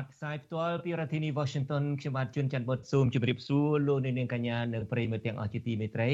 [0.00, 6.10] បាទផ្សាយផ្ទាល់ពីរដ្ឋធានី Washington ខ្ញុំបាទជួនច័ន្ទបុតសូមជម្រាបសួរលោកអ្នកនាងកញ្ញានិងប្រិយមិត្តទាំងអស់ជាទីមេត្រី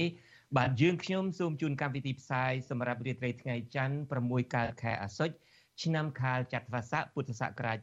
[0.56, 3.96] បាទយើងខ្ញុំសូមជូនកម្មវិធីផ្សាយសម្រាប់រាត្រីថ្ងៃច័ន្ទ
[4.28, 5.34] 6កើតខែអាសត់
[5.82, 7.78] ឆ្នាំខាលចត្វាស័កពុទ្ធសករាជ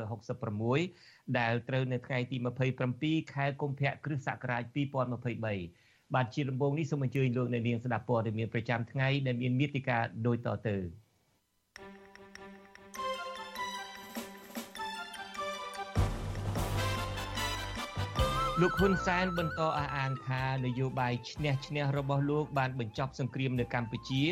[0.00, 2.36] 2566ដែលត្រូវនៅថ្ងៃទី
[2.84, 4.62] 27ខែកុម្ភៈគ្រិស្តសករាជ
[5.40, 10.76] 2023បាទជាដំបូងនេះសូមអញ្ជើញលោកអ្នកនាងស្ដាប់ព័ត៌មានប្រចាំថ្ងៃដែលមានមេតិការដូចតទៅ
[18.60, 24.24] លោកហ៊ុនសែនបន្តអះអាងថានយោបាយឈ្នះឈ្នះរបស់លោកបានបញ្ចប់សង្គ្រាមនៅកម្ពុជា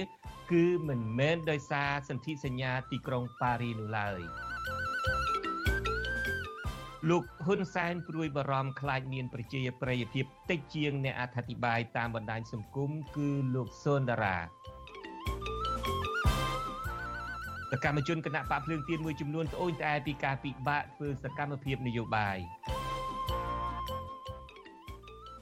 [0.52, 4.20] គឺមិនមែនដោយសារសន្ធិសញ្ញាទីក្រុងប៉ារីនោះឡើយ
[7.10, 14.36] លោកហ៊ុនសែនព្រួយបារម្ភខ្លាចមានប្រជាប្រិយភាពតិចជាងអ្នកអធិប្បាយតាមបណ្ដាញសង្គមគឺលោកសុនដារា
[17.70, 22.38] សកម្មជនគណៈបកភ្លើងទៀនមួយចំនួនត្អូញត្អែពីការពិបាកធ្វើសកម្មភាពនយោបាយ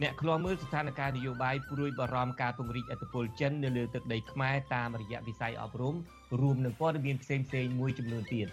[0.03, 5.95] អ្នកខ្លាំមើលស្ថានភាពនយោបាយព្រួយបារម្ភការពង្រីកអធិបុលចិននៅលើទឹកដីខ្មែរតាមរយៈវិស័យអប់រំ
[6.41, 8.49] រួមនឹងព័ត៌មានផ្សេងផ្សេងមួយចំនួនទៀត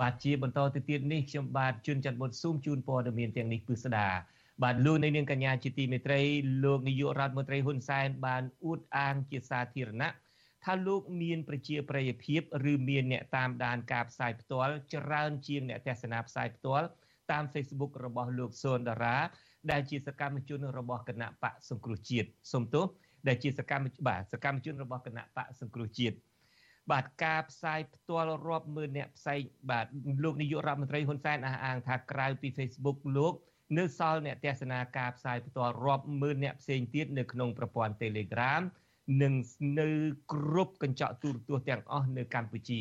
[0.00, 4.08] បាទជាបន្តទៅទៀតនេះខ្ញុំបាទជួនច័ន្ទបុតស៊ូមជូនព័ត៌មានទាំងនេះពិស្ដា
[4.62, 6.20] បាទលោកនាងកញ្ញាជាទីមេត្រី
[6.64, 10.10] លោកនាយករដ្ឋមន្ត្រីហ៊ុនសែនបានអួតអាងជាសាធារណៈ
[10.64, 12.40] ថាលោកមានប្រជាប្រិយភាព
[12.72, 16.86] ឬមានអ្នកតាមដានការផ្សាយផ្ទាល់ច្រើនជាងអ្នកទស្សនាផ្សាយផ្ទាល់
[17.30, 19.18] តាម Facebook របស់លោកសុនដារា
[19.70, 22.86] ដែលជាសកម្មជនរបស់គណៈបកសង្គ្រោះជាតិសូមទោស
[23.28, 26.16] ដែលជាសកម្មបាទសកម្មជនរបស់គណៈបកសង្គ្រោះជាតិ
[26.90, 29.38] បាទការផ្សាយផ្ទាល់រាប់ម៉ឺនអ្នកផ្សាយ
[29.70, 29.86] បាទ
[30.24, 33.34] លោកនាយករដ្ឋមន្ត្រីហ៊ុនសែនអះអាងថាក្រៅពី Facebook លោក
[33.78, 38.62] នៅសល់អ្នកទស្សនាការផ្សាយផ្ទាល់រាប់ម៉ឺនអ្នកផ្សេងទៀតនៅក្នុងប្រព័ន្ធ Telegram
[39.22, 39.34] និង
[39.80, 39.88] នៅ
[40.32, 42.80] គ្រប់កញ្ចក់ទូរទស្សន៍ទាំងអស់នៅកម្ពុជា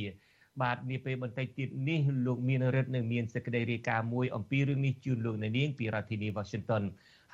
[0.62, 6.84] បាទនាពេលបន្តិចទៀតនេះលោកមានរិទ្ធនឹងមានសេចក្តីរាយការណ៍មួយអំពីរឿងនេះជូនលោកអ្នកនាងពីរដ្ឋធានី Washington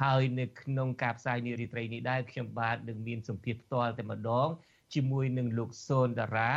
[0.04, 4.48] ហើយនៅក្នុងការផ្សាយនារីត្រីនេះដែរខ្ញុំបាទនឹងមានសម្ភារផ្ទាល់តែម្ដង
[4.94, 6.52] ជាមួយនឹងលោកសូនតារា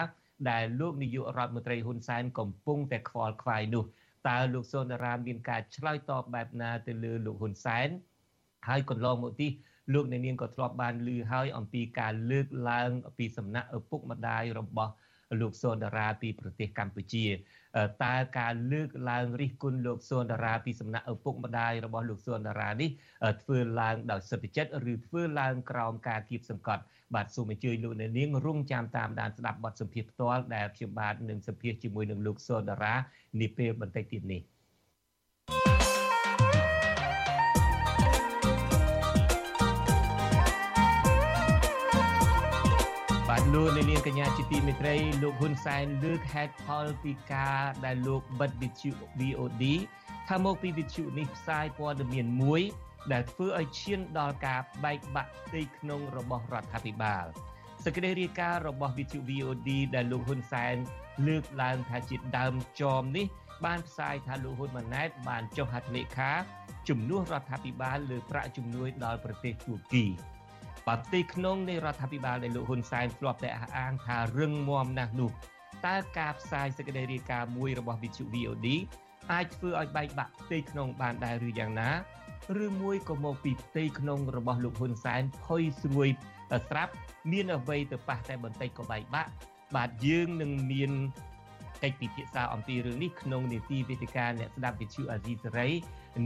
[0.50, 3.84] ដែលលោកនាយករដ្ឋមន្ត្រីហ៊ុនសែនកំពុងតែខ្វល់ខ្វាយនោះ
[4.28, 7.88] តើលោកសូនតារាមានការឆ្លើយតបបែបណាទៅលើលោកហ៊ុនសែន
[8.68, 9.48] ហើយកន្លងមកទី
[9.92, 14.92] លោកអ្នកនាងក៏ធ្លាប់បានឮហើយអំពីការលើកឡើងពីសំណាក់ឪពុកម្ដាយរបស់
[15.40, 17.26] លោកសុនដារាពីប្រទេសកម្ពុជា
[18.04, 22.90] តើការលើកឡើងរិះគន់លោកសុនដារាពីសំណាក់ឪពុកម្ដាយរបស់លោកសុនដារានេះ
[23.42, 26.82] ធ្វើឡើងដោយសិទ្ធិចិត្តឬធ្វើឡើងក្រោមការគៀបសង្កត់
[27.14, 32.94] បាទសូមអញ្ជើញលោកអ្នកនាងរងចាំតាមដានស្ដាប់បទសម្ភាសន៍ផ្ទាល់ដែលខ្ញុំបាទនឹងសម្ភាសជាមួយនឹងលោកសុនដារា
[33.40, 34.42] នាពេលបន្តិចទៀតនេះ
[43.28, 48.90] បាទលោកនា ងកញ្ញាជាទីមេត្រីលោកហ៊ុនសែនលើកហេតុផលពីការដែលលោកបិទវិទ្យុ
[49.20, 49.64] VOD
[50.28, 52.60] ថាមកពីវិទ្យុនេះផ្សាយព័ត៌មានមួយ
[53.12, 57.24] ដែលធ្វើឲ្យឈានដល់ការបែកបាក់ផ្ទៃក្នុងរបស់រដ្ឋាភិបាល
[57.84, 60.74] សេចក្តីរាយការណ៍របស់វិទ្យុ VOD ដែលលោកហ៊ុនសែន
[61.26, 63.26] លើកឡើងថាជាដើមចមនេះ
[63.64, 66.32] បានផ្សាយថាលោកហ៊ុនម៉ាណែត បានចុះហត្ថលេខា
[66.88, 70.06] ជំនួសរដ្ឋាភិបាលលើប្រាក់ជំនួយដល់ប្រទេសទួរគី
[70.86, 75.30] បាទទីក្នុងនៃរដ្ឋាភិបាលដែលលោកហ៊ុនសែនធ្លាប់តែអះអាងថារឹងមាំណាស់នោះ
[75.86, 78.66] តើការផ្សាយសេចក្តីរាយការណ៍មួយរបស់វិទ្យុ VOD
[79.32, 81.90] អាចធ្វើឲ្យបែកបាក់ផ្ទៃក្នុងបានដែរឬយ៉ាងណា
[82.64, 86.08] ឬមួយក៏មកពីផ្ទៃក្នុងរបស់លោកហ៊ុនសែនផុយស្រួយ
[86.68, 86.92] ស្រាប់
[87.30, 89.30] មានអ្វីទៅប៉ះតែបន្តិចក៏បែកបាក់
[89.76, 90.92] បាទយើងនឹងមាន
[91.82, 95.68] កិច្ចពិភាក្សាអំពីរឿងនេះក្នុងនីតិវេទិកាអ្នកស្ដាប់វិទ្យុអាស៊ីសេរី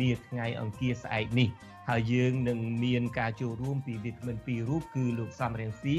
[0.01, 1.49] នាថ្ងៃអង្គារស្អែកនេះ
[1.89, 5.97] ហើយយើងនឹងមានការចូលរួមពីវិក្កាមពីររូបគឺលោកសំរៀងស៊ី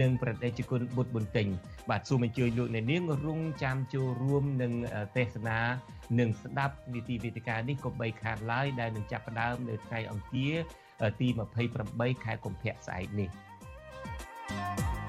[0.00, 1.46] និងប្រតិជគុណបុត្របន្ទិញ
[1.90, 4.72] បាទសូមអញ្ជើញលោកអ្នកនាងរងចាំចូលរួមនឹង
[5.16, 5.58] ទេសនា
[6.18, 10.54] និងស្ដាប់នីតិវេទិកានេះក៏បីខាតឡើយដែលនឹងចាប់ផ្ដើមនៅថ្ងៃអង្គារ
[11.20, 11.28] ទី
[11.76, 13.30] 28ខែកុម្ភៈស្អែកនេះ។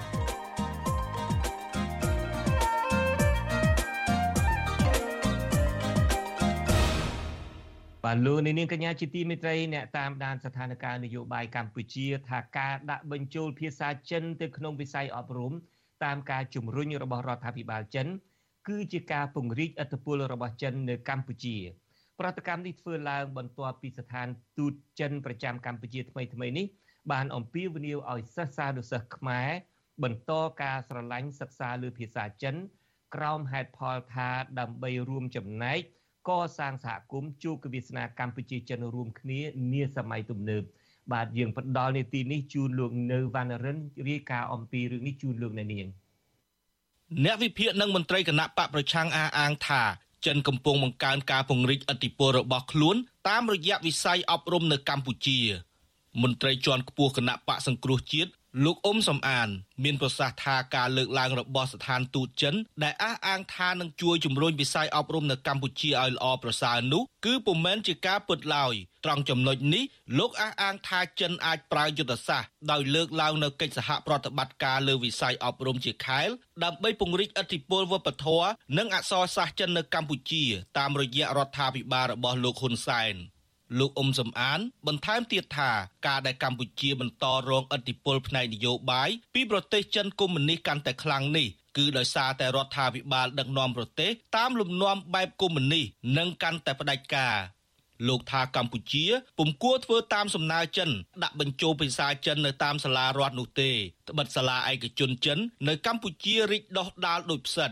[8.04, 15.52] បាទលោកនាងកញ្ញាជាទីមេត្រីអ្នកតាមដានស្ថានភាពនយោបាយកម្ពុជាថាការដាក់បញ្ចូលភាសាចិនទៅក្នុងវិស័យអប់រំ
[16.04, 18.06] តាមការជំរុញរបស់រដ្ឋាភិបាលចិន
[18.68, 21.56] គឺជាការពង្រីកឥទ្ធិពលរបស់ចិននៅកម្ពុជា
[22.18, 24.26] ប្រតិកម្មនេះធ្វើឡើងបន្ទាប់ពីស្ថាន
[24.58, 26.66] ទូតចិនប្រចាំកម្ពុជាថ្មីថ្មីនេះ
[27.12, 29.48] បានអំពាវនាវឲ្យសិស្សានុសិស្សខ្មែរ
[30.02, 32.54] បន្តការស្រឡាញ់សិក្សាលើភាសាចិន
[33.14, 34.28] ក្រោមហេតុផលថា
[34.58, 35.80] ដើម្បីរួមចំណែក
[36.28, 39.40] កសាងសហគមន៍ជួបវាសនាកម្ពុជាចិនរួមគ្នា
[39.72, 40.62] នាសម័យទំនើប
[41.12, 43.78] បាទយើងផ្ដល់នីតិនេះជូនលោកនៅវណ្ណរិន
[44.08, 45.86] រាយការណ៍អំពីរឿងនេះជូនលោកអ្នកនាង
[47.24, 49.82] អ្នកវិភាគនិងមន្ត្រីគណៈបកប្រឆាំងអះអាងថា
[50.26, 52.96] ចិនកំពុងបង្កើនការពង្រីកឥទ្ធិពលរបស់ខ្លួន
[53.28, 55.38] តាមរយៈវិស័យអប់រំនៅកម្ពុជា
[56.22, 58.30] មន្ត្រីជាន់ខ្ពស់គណៈបកសង្គ្រោះជាតិ
[58.62, 59.48] លោកអ៊ុំសំអាន
[59.84, 68.74] មានប្រសាសន៍ថាការលើកឡើងរបស់ស្ថានទូតចិន ដែលអះអាងថានឹងជួយជំរុញវិស័យអប់រំនៅកម្ពុជាឲ្យល្អប្រសើរនោះគឺពុំមែនជាការពិតឡើយ
[69.04, 69.84] ត្រង់ចំណុចនេះ
[70.18, 76.28] លោកអះអាងថាចិនអាចប្រើយុទ្ធសាស្ត្រដោយលើកឡើងនៅកិច្ចសហប្រតិបត្តិការលើវិស័យអប់រំជាខែល
[76.64, 78.48] ដើម្បីពង្រីកឥទ្ធិពលវប្បធម៌
[78.78, 80.44] និងអក្សរសាស្ត្រចិននៅកម្ពុជា
[80.78, 83.14] តាមរយៈរដ្ឋាភិបាលរបស់លោកហ៊ុនសែន។
[83.78, 85.70] លោកអ៊ុំសំអាន បន្ថែមទៀតថា
[86.06, 95.84] ការដែលកម្ពុជាបន្តរងឥទ្ធិពលផ្នែកនយោបាយពីប្រទេសចិនកុម្មុយនីសកាន់តែខ្លាំងនេះគឺដោយសារតែរដ្ឋាភិបាលដឹកនាំប្រទេសតាមលំនាំបែបកុម្មុយនីស
[96.18, 97.36] និងកាន់តែផ្ដាច់ការ
[98.08, 99.04] លោកថាកម្ពុជា
[99.38, 100.90] ពុំគួរធ្វើតាមសំណើចិន
[101.22, 103.70] ដាក់បញ្ចូលភាសាចិននៅតាមសាលារដ្ឋនោះទេ
[104.08, 105.38] ត្បិតសាលាឯកជនចិន
[105.68, 107.70] នៅកម្ពុជារីកដុះដាលដោយផ្សិត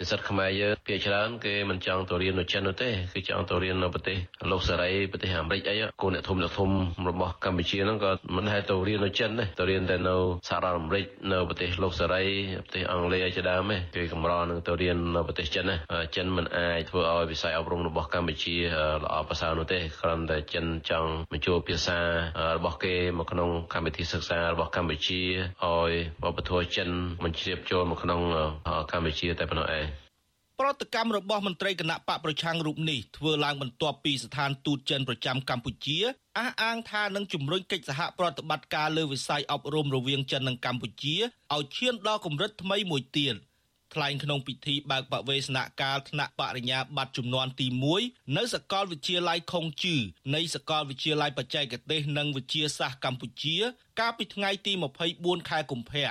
[0.00, 4.16] និស្សិតខ្មែរយើងភាគច្រើនគេមិនចង់ទៅរៀននៅចិននោះទេគឺចង់ទៅរៀននៅប្រទេស
[4.50, 6.70] លោកសេរីប្រទេសអាមេរិកអីគូអ្នកធំអ្នកធំ
[7.10, 10.16] របស់កម្ពុជាហ្នឹងក៏មិនហែទៅរៀននៅចិនទេទៅរៀនតែនៅ
[10.48, 12.22] សហរដ្ឋអាមេរិកនៅប្រទេសលោកសេរី
[12.64, 15.76] ប្រទេសអង់គ្លេសជាដើមទេគេកម្រនឹងទៅរៀននៅប្រទេសចិនណា
[16.16, 18.56] ចិនមិនអាចធ្វើឲ្យវិស័យអប់រំរបស់កម្ពុជា
[19.04, 21.98] ល្អប្រសើរនោះទេគ្រាន់តែចិនចង់បញ្ចូលភាសា
[22.56, 25.20] របស់គេមកក្នុងកម្មវិធីសិក្សារបស់កម្ពុជា
[25.64, 25.92] ឲ្យ
[26.24, 26.88] វប្បធម៌ចិន
[27.24, 28.20] មិនជ្រាបចូលមកក្នុង
[28.92, 29.89] កម្ពុជាតែប៉ុណ្ណោះឯង
[30.60, 35.98] ប្រតិកម្មរបស់មន្ត្រីគណៈបកប្រឆាំងរូបនេះធ្វើឡើងបន្ទាប់ពីស្ថានទូតចិនប្រចាំកម្ពុជា
[36.38, 41.16] អះអាងថានឹងជំរុញកិច្ចសហប្រតិបត្តិការលើវិស័យអប់រំរវាងចិននិងកម្ពុជា
[41.54, 43.34] ឲ្យឈានដល់កម្រិតថ្មីមួយទៀត
[43.94, 47.66] ថ្លែងក្នុងពិធីបើកបវេសនកាលថ្នាក់បរិញ្ញាបត្រជំនាន់ទី
[48.02, 49.96] 1នៅសាកលវិទ្យាល័យខុងជឺ
[50.34, 53.56] នៃសាកលវិទ្យាល័យបច្ចេកទេសនិងវិទ្យាសាស្ត្រកម្ពុជា
[54.00, 54.72] កាលពីថ្ងៃទី
[55.12, 56.10] 24ខែកុម្ភៈ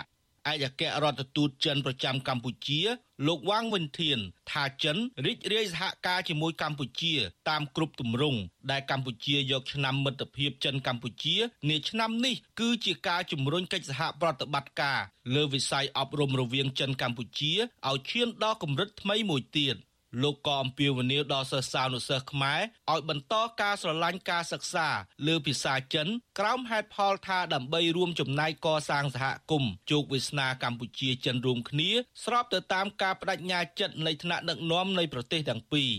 [0.49, 2.81] ឯកអគ្គរដ្ឋទូតចិនប្រចាំកម្ពុជា
[3.27, 4.17] លោកវ៉ាងវិនធាន
[4.51, 7.13] ថាចិនរីករាយសហការជាមួយកម្ពុជា
[7.49, 8.39] តាមគ្រប់ទម្រង់
[8.71, 11.35] ដែលកម្ពុជាយកឆ្នាំមិត្តភាពចិនកម្ពុជា
[11.69, 14.99] នាឆ្នាំនេះគឺជាការជំរុញកិច្ចសហប្រតិបត្តិការ
[15.35, 17.53] លើវិស័យអប់រំរវាងចិនកម្ពុជា
[17.87, 19.75] ឲ្យឈានដល់កម្រិតថ្មីមួយទៀត។
[20.21, 22.61] លោកក៏អំពាវនាវដល់សិស្សានុសិស្សខ្មែរ
[22.91, 24.87] ឲ្យបន្តការស្រឡាញ់ការសិក្សា
[25.27, 26.07] លើភាសាចិន
[26.39, 31.91] ក្រោមហេតុផលថាដើម្បីរួមចំណែកកសាងសហគមន៍ជោគវាសនាកម្ពុជាចិនរួមគ្នា
[32.23, 35.91] ស្របទៅតាមការបដិញ្ញាចិត្តនៃថ្នាក់ដឹកនាំនៃប្រទេសទាំងពីរ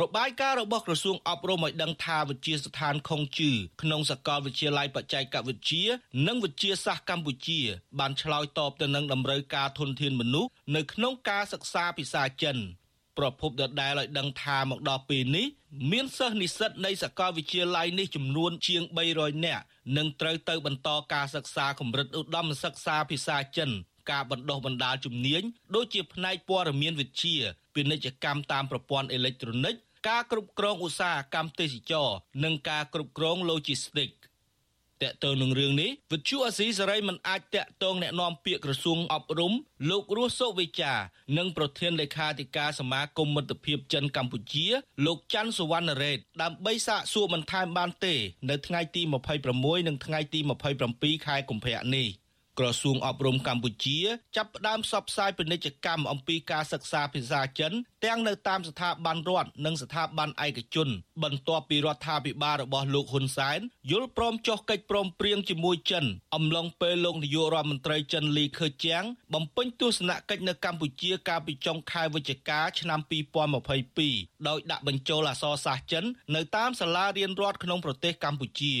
[0.00, 3.50] របាយការណ៍របស់ក្រសួងអប់រំឲ្យដឹងថាវិទ្យាស្ថានខុងជឺ
[3.82, 5.84] ក្នុងសាកលវិទ្យាល័យបច្ចេកវិទ្យា
[6.26, 7.60] និងវិទ្យាសាស្ត្រកម្ពុជា
[7.98, 12.58] បានឆ្លើយតបទៅនឹងតម្រូវការធនធានមនុស្សនៅក្នុងការសិក្សាភាសាចិន
[13.18, 15.46] ប្រភពដដែលឲ្យដឹងថាមកដល់ពេលនេះ
[15.92, 18.82] មានសិស្សនិស្សិតនៃសាកលវិទ្យាល័យនេះចំនួនជាង
[19.14, 19.64] 300នាក់
[19.96, 23.70] នឹងត្រូវទៅបន្តការសិក្សាកម្រិតឧត្តមសិក្សាភាសាចិន
[24.10, 25.42] ការបណ្ដុះបណ្ដាលជំនាញ
[25.74, 27.36] ដូចជាផ្នែកព័ត៌មានវិទ្យា
[27.74, 29.74] ពាណិជ្ជកម្មតាមប្រព័ន្ធអេឡិចត្រូនិក
[30.08, 32.08] ការគ្រប់គ្រងឧស្សាហកម្មទេសចរ
[32.44, 34.16] និងការគ្រប់គ្រង Logistics
[35.03, 39.53] តកតងនឹងរឿងនេះវិទ្យុអាស៊ីសេរីមិនអាចតកតងแนะនាំពាក្យក្រសួងអប់រំ
[39.89, 40.93] លោករស់សុវិចា
[41.37, 44.67] និងប្រធានលេខាធិការសមាគមមិត្តភាពចិនកម្ពុជា
[45.05, 48.15] លោកច័ន្ទសុវណ្ណរ៉េតដើម្បីសាកសួរបន្ថែមបានទេ
[48.49, 49.01] នៅថ្ងៃទី
[49.45, 50.39] 26និងថ្ងៃទី
[50.83, 52.07] 27ខែកុម្ភៈនេះ
[52.58, 53.98] ក្រសួងអប់រំកម្ពុជា
[54.36, 57.72] ចាប់ផ្ដើមផ្សព្វផ្សាយពាណិជ្ជកម្មអំពីការសិក្សាភាសាចិន
[58.04, 60.88] ទាំងនៅតាមស្ថាប័នរដ្ឋនិងស្ថាប័នឯកជន
[61.22, 66.04] បន្ទាប់ពីរដ្ឋាភិបាលរបស់លោកហ៊ុនសែនយល់ព្រមចុះកិច្ចព្រមព្រៀងជាមួយចិន
[66.34, 69.04] អំឡុងពេលលោកនាយករដ្ឋមន្ត្រីចិនលីខឺជាង
[69.34, 73.00] បំពេញទស្សនកិច្ចនៅកម្ពុជាកាលពីចុងខែវិច្ឆិកាឆ្នាំ
[73.72, 76.04] 2022ដោយដាក់បញ្ចូលអក្សរសាស្ត្រចិន
[76.34, 78.76] នៅតាមសាលារៀនរដ្ឋក្នុងប្រទេសកម្ពុជា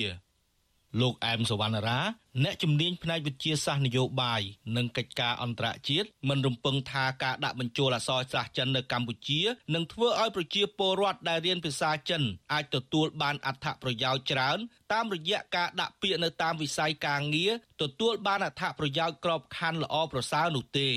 [1.00, 2.00] លោកអែមសវណ្ណរា
[2.44, 4.42] អ្នកជំនាញផ្នែកវិទ្យាសាស្ត្រនយោបាយ
[4.76, 9.40] និងកិច្ចការអន្តរជាតិមិនរំពឹងថាការដាក់បញ្ចូលអក្សរសាស្ត្រចិននៅកម្ពុជា
[9.74, 12.22] នឹងធ្វើឲ្យប្រជាពលរដ្ឋដែលរៀនភាសាចិន
[12.52, 14.58] អាចទទួលបានអត្ថប្រយោជន៍ច្រើន
[14.92, 20.90] តាមរយៈការដាក់ពាក្យនៅតាមវិស័យការងារទទួលបានអត្ថប្រយោជន៍ក្របខ័ណ្ឌល្អប្រសើរនោះទេ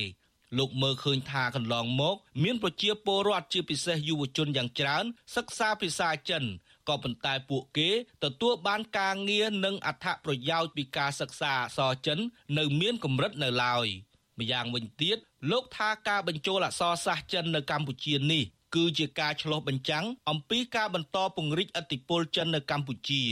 [0.57, 6.43] លោកមើលឃើញថាកន្លងមក មានប្រជាពលរដ្ឋជាពិសេសយុវជនយ៉ាងច្រើនសិក្សាភាសាចិន
[6.89, 7.89] ក៏ប៉ុន្តែពួកគេ
[8.23, 12.19] ទទួលបានការងារនិងអត្ថប្រយោជន៍ពីការសិក្សាអក្សរចិន
[12.57, 13.87] នៅមានកម្រិតនៅឡើយ
[14.39, 15.17] ម្យ៉ាងវិញទៀត
[15.51, 18.43] លោកថាការបញ្ចូលអក្សរសាស្ត្រចិននៅកម្ពុជានេះ
[18.75, 23.23] គឺជាការឆ្លុះបញ្ចាំងអំពីការបន្តពង្រីកឥទ្ធិពលចិននៅកម្ពុជា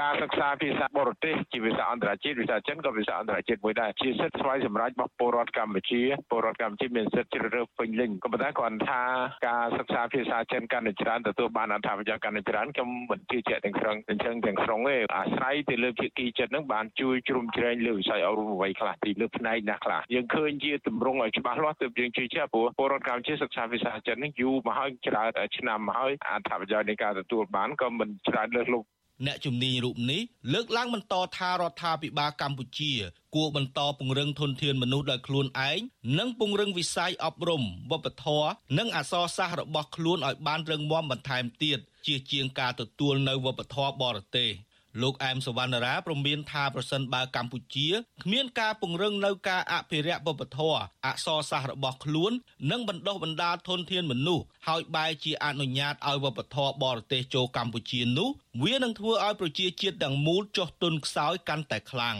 [0.00, 9.02] ការសិក្សាភាសាបរទេសជាភាសាអន្តរជាតិភាសាចិនក៏ភាសាអន្តរជាតិមួយដែរជាសិទ្ធិស្វ័យសម្រេចរបស់ពលរដ្ឋកម្ពុជាពលរដ្ឋកម្ពុជាមានសិទ្ធិជ្រើសរើសពេញលេញក៏ប៉ុន្តែគ្រាន់ថា
[9.48, 28.88] ការសិក្សាភាសាចិនកាន់តែច្រើនទទួលបានអត្ថប្រយោជន៍កាន់តែច្រើនខ្ញុំមិនជឿជាក់ទាំងស្រុងទាំងស្រុងទាំងស្រុងទេអាស្រ័យទៅលើភាគីចិត្តនឹងបានជួយជ្រោមជ្រែងលើវិស័យអប់រំអ្វីខ្លះពីលើផ្នែកណាខ្លះយើងឃើញជាទម្រង់ឲ្យច្បាស់លាស់ទើបយើងជឿជាក់ព្រោះពលរដ្ឋកម្ពុជាសិក្សាភាសាចិននេះយូរមកហើយច្រើនឆ្នាំមកហើយអត្ថប្រយោជន៍នៃការទទួលបានក៏មិនច្រើនលើសលប់
[29.26, 32.92] អ្នកជំនាញរូបនេះលើកឡើងបន្តថារដ្ឋាភិបាលកម្ពុជា
[33.34, 35.78] គួរបន្តពង្រឹងធនធានមនុស្សដោយខ្លួនឯង
[36.18, 44.50] និងពង្រឹងវិស័យអប់រំវប្បធម៌និងអក្សរសាស្ត្ររបស់ខ្លួនឲ្យបានរឹងមាំបន្ថែមទៀតជាជាងការទទួលនៅវប្បធម៌បរទេស។
[45.00, 47.88] លោកអែមសវណ្ណរាព្រមានថាប្រសិនបើកម្ពុជា
[48.24, 52.32] គ្មានការពង្រឹងនៅការអភិរក្សវប្បធម៌អក្សរសាស្ត្ររបស់ខ្លួន
[52.70, 58.28] និងបណ្ដុះបណ្ដាលធនធានមនុស្សហើយបែរជាអនុញ្ញាតឲ្យវប្បធម៌បរទេសចូលកម្ពុជានោះ
[58.64, 62.16] វានឹងធ្វើឲ្យប្រជាជាតិទាំងមូលចុះទុនខ្សោយកាន់តែខ្លាំង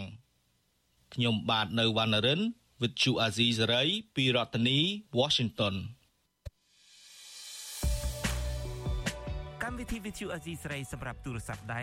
[1.14, 2.40] ខ្ញុំបាទនៅវណ្ណរិន
[2.80, 4.78] with Chu Azizi Saray ពីរដ្ឋធានី
[5.18, 5.74] Washington
[9.62, 11.82] កម្មវិធី Vithu Azizi Saray សម្រាប់ទូរស័ព្ទដៃ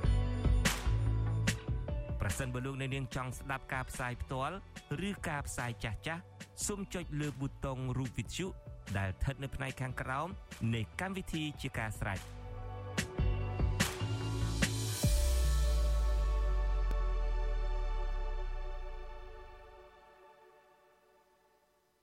[2.31, 4.55] ប្រសិនបើលោកអ្នកនាងចង់ស្ដាប់ការផ្សាយផ្ទាល់
[5.07, 6.21] ឬការផ្សាយចាស់ចាស់
[6.65, 8.47] សូមចុចលើប៊ូតុងរូបវិទ្យុ
[8.97, 10.27] ដែលស្ថិតនៅផ្នែកខាងក្រោម
[10.73, 12.19] នៃកម្មវិធីជាការស្ដាយ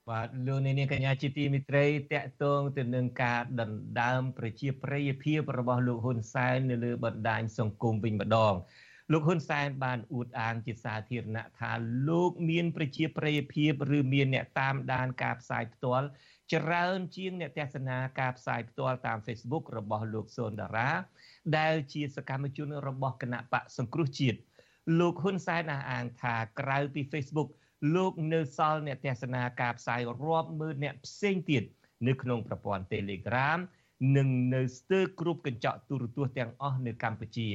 [0.09, 8.55] បាទលោកនាងកញ្ញាជាទីមិត្តរីតកតងទៅនឹងការដណ្ដើមប្រជាប្រិយភាពរបស់លោកហ៊ុនសែននៅលើបណ្ដាញសង្គមវិញម្ដង
[9.11, 11.71] លោកហ៊ុនសែនបានអួតអាងជាសាធារណៈថា
[12.09, 16.07] លោកមានប្រជាប្រិយភាពឬមានអ្នកតាមដានការផ្សាយផ្ទាល់
[16.53, 20.89] ច្រើនជាងអ្នកទស្សនាការផ្សាយផ្ទាល់តាម Facebook របស់លោកសូនតារា
[21.57, 24.39] ដែលជាសកម្មជនរបស់គណៈបកសង្គ្រោះជាតិ
[24.99, 27.49] លោកហ៊ុនសែនអះអាងថាក្រៅពី Facebook
[27.95, 31.63] លោកនៅសល់អ្នកទស្សនាការផ្សាយរាប់ម៉ឺនអ្នកផ្សេងទៀត
[32.07, 33.59] នៅក្នុងប្រព័ន្ធ Telegram
[34.17, 37.49] និងនៅស្ទើរគ្រប់កញ្ចក់ទូរទស្សន៍ទាំងអស់នៅកម្ពុជា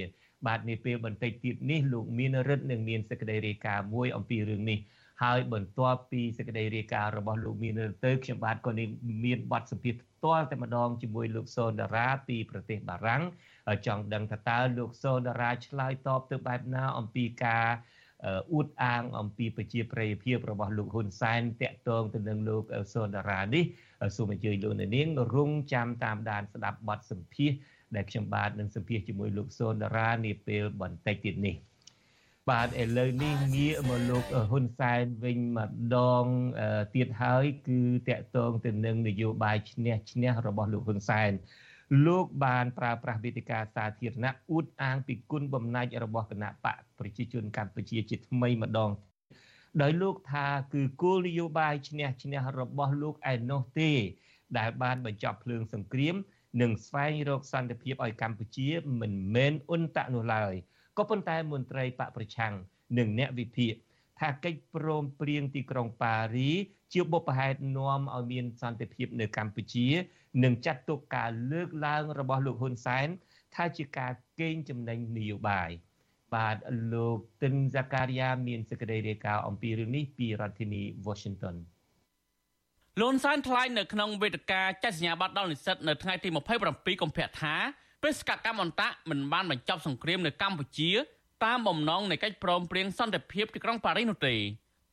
[0.46, 4.78] បាទនាពេលបន្តិចទៀតនេះលោកមានរិទ្ធនឹងមានសេចក្តីរាយការណ៍មួយអំពីរឿងនេះ
[5.22, 8.70] ហើយបន្ទាប់ពីសេចក្តីរាយការណ៍របស់លោកមានរិទ្ធទៅខ្ញុំបាទក៏
[9.24, 13.22] មានបទសម្ភាសន៍ផ្ទាល់តែម្ដងជាមួយលោកសូនដារាពីប្រទេសបារាំង
[13.86, 17.66] ចង់ដឹងថាតើលោកសូនដារាឆ្លើយតបទៅបែបណាអំពីការ
[18.52, 22.62] អួតអាងអំពីប្រជាប្រិយភាពរបស់លោកហ៊ុនសែនតាក់ទងទៅនឹងលោក
[22.94, 23.64] សូនដារានេះ
[24.16, 27.58] សូមអញ្ជើញលោកនាងរងចាំតាមដានស្ដាប់បទសម្ភាសន៍
[27.94, 31.56] ដែលខ្ញុំបាទនឹងសម្ភាសជាមួយលោកសូនតារានាពេលបន្តិចទៀតនេះ
[32.50, 36.24] បាទឥឡូវនេះងាកមកលោកហ៊ុនសែនវិញម្ដង
[36.96, 41.32] ទៀតហើយគឺតកតងទៅនឹងនយោបាយឈ្នះឈ្នះរបស់លោកហ៊ុនសែន
[42.06, 48.90] លោកបានប្រើប្រាស់វេទិកាសាធារណៈអួតអាងពីគុណបំណាច់របស់គណៈបកប្រជាជនកម្ពុជាជាថ្មីម្ដង
[49.82, 53.90] ដោយលោកថាគឺគោលនយោបាយឈ្នះឈ្នះរបស់លោកឯណោះទេ
[54.58, 56.14] ដែលបានបញ្ចប់ភ្លើងសង្គ្រាម
[56.60, 58.68] និងស្វែងរកសន្តិភាពឲ្យកម្ពុជា
[59.00, 60.54] មិនមែនអ៊ុនតាក់នោះឡើយ
[60.98, 62.54] ក៏ប៉ុន្តែមន្ត្រីបកប្រឆាំង
[62.98, 63.74] និងអ្នកវិភាគ
[64.20, 66.50] ថាកិច្ចព្រមព្រៀងទីក្រុងប៉ារី
[66.92, 69.88] ជាបុព្វហេតុនាំឲ្យមានសន្តិភាពនៅកម្ពុជា
[70.44, 73.08] និងចាត់ទុកការលើកឡើងរបស់លោកហ៊ុនសែន
[73.54, 75.70] ថាជាការកេងចំណេញនយោបាយ
[76.34, 76.56] បាទ
[76.92, 81.56] លោកទិនហ្សាការីយ៉ាមានសេចក្តីរាយការណ៍អំពីរឿងនេះពីរដ្ឋធានី Washington
[83.00, 86.28] លន់សានថ្លែងនៅក្នុងវេទិកាចែកសញ្ញាបត្រដល់និស្សិតនៅថ្ងៃទី
[86.66, 87.54] 27កុម្ភៈថា
[88.02, 90.90] បេសកកម្មអន្តៈមិនបានបញ្ចប់សង្គ្រាមនៅកម្ពុជា
[91.44, 94.34] តាមបំណងនៃកិច្ចព្រមព្រៀងសន្តិភាពទីក្រុងប៉ារីសនោះទេ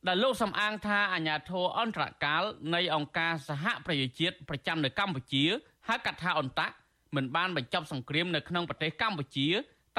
[0.08, 2.42] ដែលលោកសំអាងថាអាញាធរអន្តរកាល
[2.74, 5.44] នៃអង្គការសហប្រជាជាតិប្រចាំនៅកម្ពុជា
[5.88, 6.68] ហៅកាត់ថាអន្តៈ
[7.16, 9.48] មិនបានបញ្ចប់សង្គ្រាមនៅក្នុងប្រទេសកម្ពុជា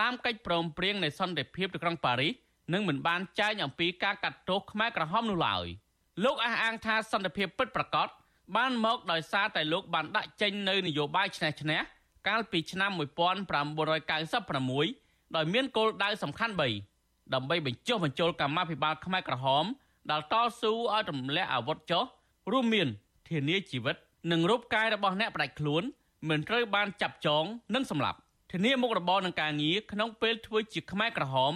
[0.01, 2.33] តាមកិច្ចព្រមព្រៀងនៃសន្តិភាពទីក្រុងប៉ារីស
[2.73, 5.67] និងមិនបានចែងអំពីការកាត់ទោសខ្មែរក្រហមនោះឡើយ។
[6.21, 8.07] លោកអះអាងថាសន្តិភាពពិតប្រាកដ
[8.55, 11.79] បានមកដោយសារតែលោកបានដាក់ចេញនៅនយោបាយឈ្នះឈ្នះ
[12.27, 16.53] កាលពីឆ្នាំ1996ដោយមានគោលដៅសំខាន់
[16.93, 19.65] 3ដើម្បីបញ្ចុះបញ្ចូលកម្មាភិបាលខ្មែរក្រហម
[20.11, 22.03] ដែលតស៊ូឲ្យទម្លាក់អាវុធចុះ
[22.51, 22.87] រួមមាន
[23.29, 23.95] ធានាជីវិត
[24.31, 25.83] និងរូបកាយរបស់អ្នកផ្ដាច់ខ្លួន
[26.29, 27.43] មិនត្រូវបានចាប់ចង
[27.75, 28.17] និងសម្លាប់
[28.51, 31.53] ធានាមុខរបរនឹងការងារក្នុងពេលធ្វើជាខ្មែរក្រហម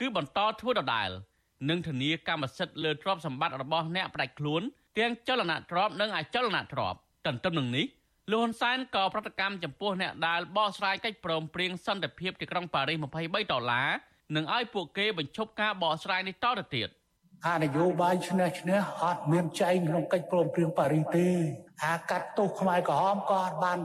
[0.00, 1.10] គឺបន្តធ្វើដដែល
[1.68, 4.62] និងធានាកម្មសិទ្ធិលើទ្រព្យសម្បត្តិរបស់អ្នកផ្ដាច់ខ្លួន
[4.98, 7.86] ទាំងចលនាទ្រព្យនិងអចលនទ្រព្យទន្ទឹមនឹងនេះ
[8.32, 13.88] លោកហ៊ុនសែនក៏ប្រតិកម្មចំពោះអ្នកដែលបកស្រាយកិច្ចព្រមព្រៀងសន្តិភាពទីក្រុងប៉ារីស23ដុល្លារ
[14.36, 16.88] និងឲ្យពួកគេបញ្ឈប់ការបកស្រាយនេះតទៅទៀត
[17.46, 21.28] អានយោបាយឈ្នះឈ្នះអត់មានចែងក្នុងកិច្ចព្រមព្រៀងប៉ារីសទេ
[21.84, 23.78] អាកាត់ទោសខ្មែរក្រហមក៏អត់បាន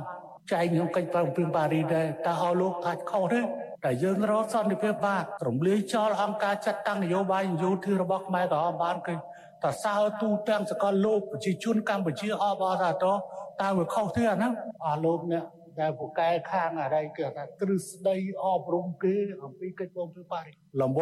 [0.52, 3.40] ចែងក្នុងកិច្ចព្រមព្រៀងប៉ារីសដែរតើឲ្យលោកថាខុសទេ
[3.84, 9.16] តែយើងរកសន្តិភាពបានរំលាយចោលអង្គការចាត់តាំងនយោបាយយោធារបស់ខ្មែរក្រហមបានគឺ
[9.64, 13.16] តសើទូទាំងសកលលោកប្រជាជនកម្ពុជាអបអរសាទរ
[13.62, 15.46] តើវាខុសទេអាហ្នឹងអស់លោកអ្នក
[15.80, 21.00] ដែលពូកែខាងអរិយគេថាទ្រឹស្ដីអប់រំគេអំពីកិច្ចព្រមព្រៀងប៉ារីសលំម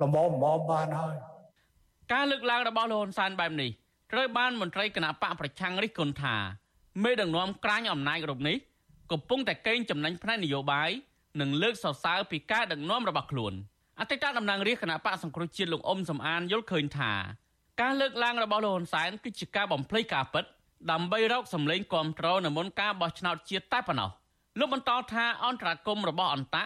[0.00, 1.16] លំមមកបានហើយ
[2.12, 3.70] ការលើកឡើងរបស់លោកហ៊ុនសែនបែបនេះ
[4.12, 6.36] ត្រូវបានមន្ត្រីគណៈបកប្រឆាំងរិះគន់ថា
[7.04, 8.56] មេដឹកនាំក្រាញអំណាចរូបនេះ
[9.12, 10.90] កំពុងតែកេងចំណេញផ្នែកនយោបាយ
[11.40, 13.54] និងលើកសរសើរពីការដឹកនាំរបស់ខ្លួន
[14.00, 17.12] អតីតតំណាងរាជគណៈបកសង្គ្រោះជាតិលោកអ៊ុំសំអានយល់ឃើញថា
[17.80, 20.44] ការលើកឡើងរបស់លោកហ៊ុនសែនគឺជាការបំភ្លៃការពិត
[20.90, 24.10] ដើម្បីរកសម្លេងគ្រប់គ្រងនៅមុនការបោះឆ្នោតជាតិតែប៉ុណ្ណោះ
[24.58, 26.64] លោកបន្តថាអន្តរាគមរបស់អន្តៈ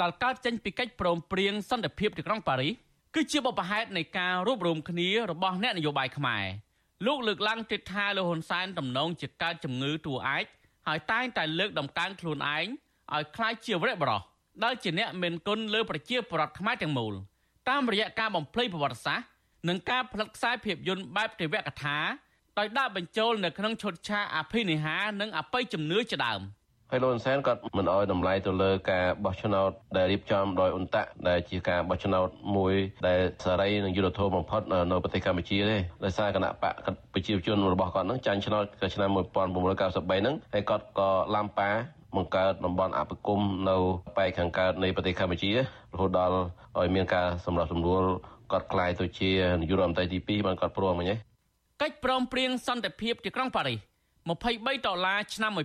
[0.00, 2.72] ដែលកើតចេញពីកិច្ចព្រមព្រៀងសន្តិភាពទីក្រុងប៉ារីស
[3.14, 6.44] គឺជាបបហេតុនៃការរួបរวมគ្នារបស់អ្នកនយោបាយខ្មែរ
[7.06, 10.44] លោកលើកឡើងទៀតថាលោកហ៊ុនសែនតំណងជាកើតជំងឺតួឯក
[10.86, 12.66] ហើយតែងតែលើកដំកើងខ្លួនឯង
[13.13, 14.21] ឲ្យคล้ายជាវរៈបរោះ
[14.63, 17.13] ដែលជាអ្នកមានគុណលើប្រជាពលរដ្ឋខ្មែរទាំងមូល
[17.69, 19.25] តាមរយៈការបំភ្លៃប្រវត្តិសាស្ត្រ
[19.69, 21.97] និងការផលិតខ្សែភាពយន្តបែបទេវកថា
[22.59, 26.41] ដោយដាក់បញ្ចូលនៅក្នុងឈុតឆាកអភិនិហានិងអបិយជំនឿជាដើម
[26.91, 32.73] ហើយលោកហ៊ុនសែនក៏មិនអោយតម្លៃទៅលើការបោះឆ្នោតដែលរៀបចំដោយអ៊ុនតាក់ដែលជាការបោះឆ្នោតមួយ
[33.07, 34.61] ដែលសេរីនិងយុត្តិធម៌បំផុត
[34.91, 36.73] នៅប្រទេសកម្ពុជាទេដោយសារគណៈបក
[37.13, 38.63] ប្រជាជនរបស់គាត់នឹងចាញ់ឆ្នោត
[38.95, 41.69] ឆ្នាំ1993ហ្នឹងហើយគាត់ក៏ឡាំប៉ា
[42.16, 43.76] បង្កើតតំបន់អភិគមនៅ
[44.16, 45.56] ប៉ែកខាងកើតនៃប្រទេសកម្ពុជារ
[46.00, 46.32] ហូតដល់
[46.78, 48.02] ឲ្យមានការសម្រាប់សម្រួល
[48.52, 51.18] គាត់ក្លាយទៅជានាយករដ្ឋមន្ត្រីទី2បានគាត់ព្រមអញ្ចឹង
[51.82, 53.78] កិច្ចព្រមព្រៀងសន្តិភាពទីក្រុងប៉ារីស
[54.38, 55.58] 23ដុល្លារឆ្នាំ1991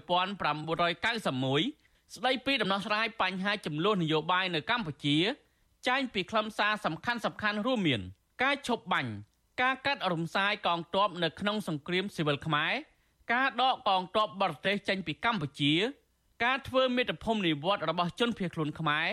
[2.16, 5.18] ស្ដីពីដំណោះស្រាយបញ្ហាចំនួននយោបាយនៅកម្ពុជា
[5.88, 8.02] ចែងពីខ្លឹមសារសំខាន់សំខាន់រួមមាន
[8.44, 9.12] ការឈប់បាញ់
[9.62, 12.74] ការកាត់រំសាយកងទ័ពនៅក្នុងសង្គ្រាមស៊ីវិលខ្មែរ
[13.34, 15.74] ការដកកងទ័ពបរទេសចេញពីកម្ពុជា
[16.44, 19.08] ការធ្វើមេត្តាភូមិនិវត្តរបស់ជនភៀសខ្លួនខ្មែរ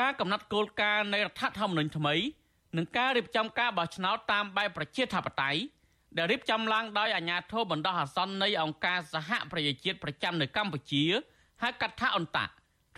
[0.00, 2.14] ការកំណត់គោលការណ៍នៃរដ្ឋធម្មនុញ្ញថ្មី
[2.76, 5.60] និងការរៀបចំការបោះឆ្នោតតាមបែបប្រជាធិបតេយ្យ
[6.16, 11.04] ដែលរៀបចំឡើងដោយអាជ្ញាធរបណ្ដោះអាសន្ននៃអង្គការសហប្រជាជាតិប្រចាំនៅកម្ពុជា
[11.62, 12.46] ហៅកាត់ថាអន្តៈ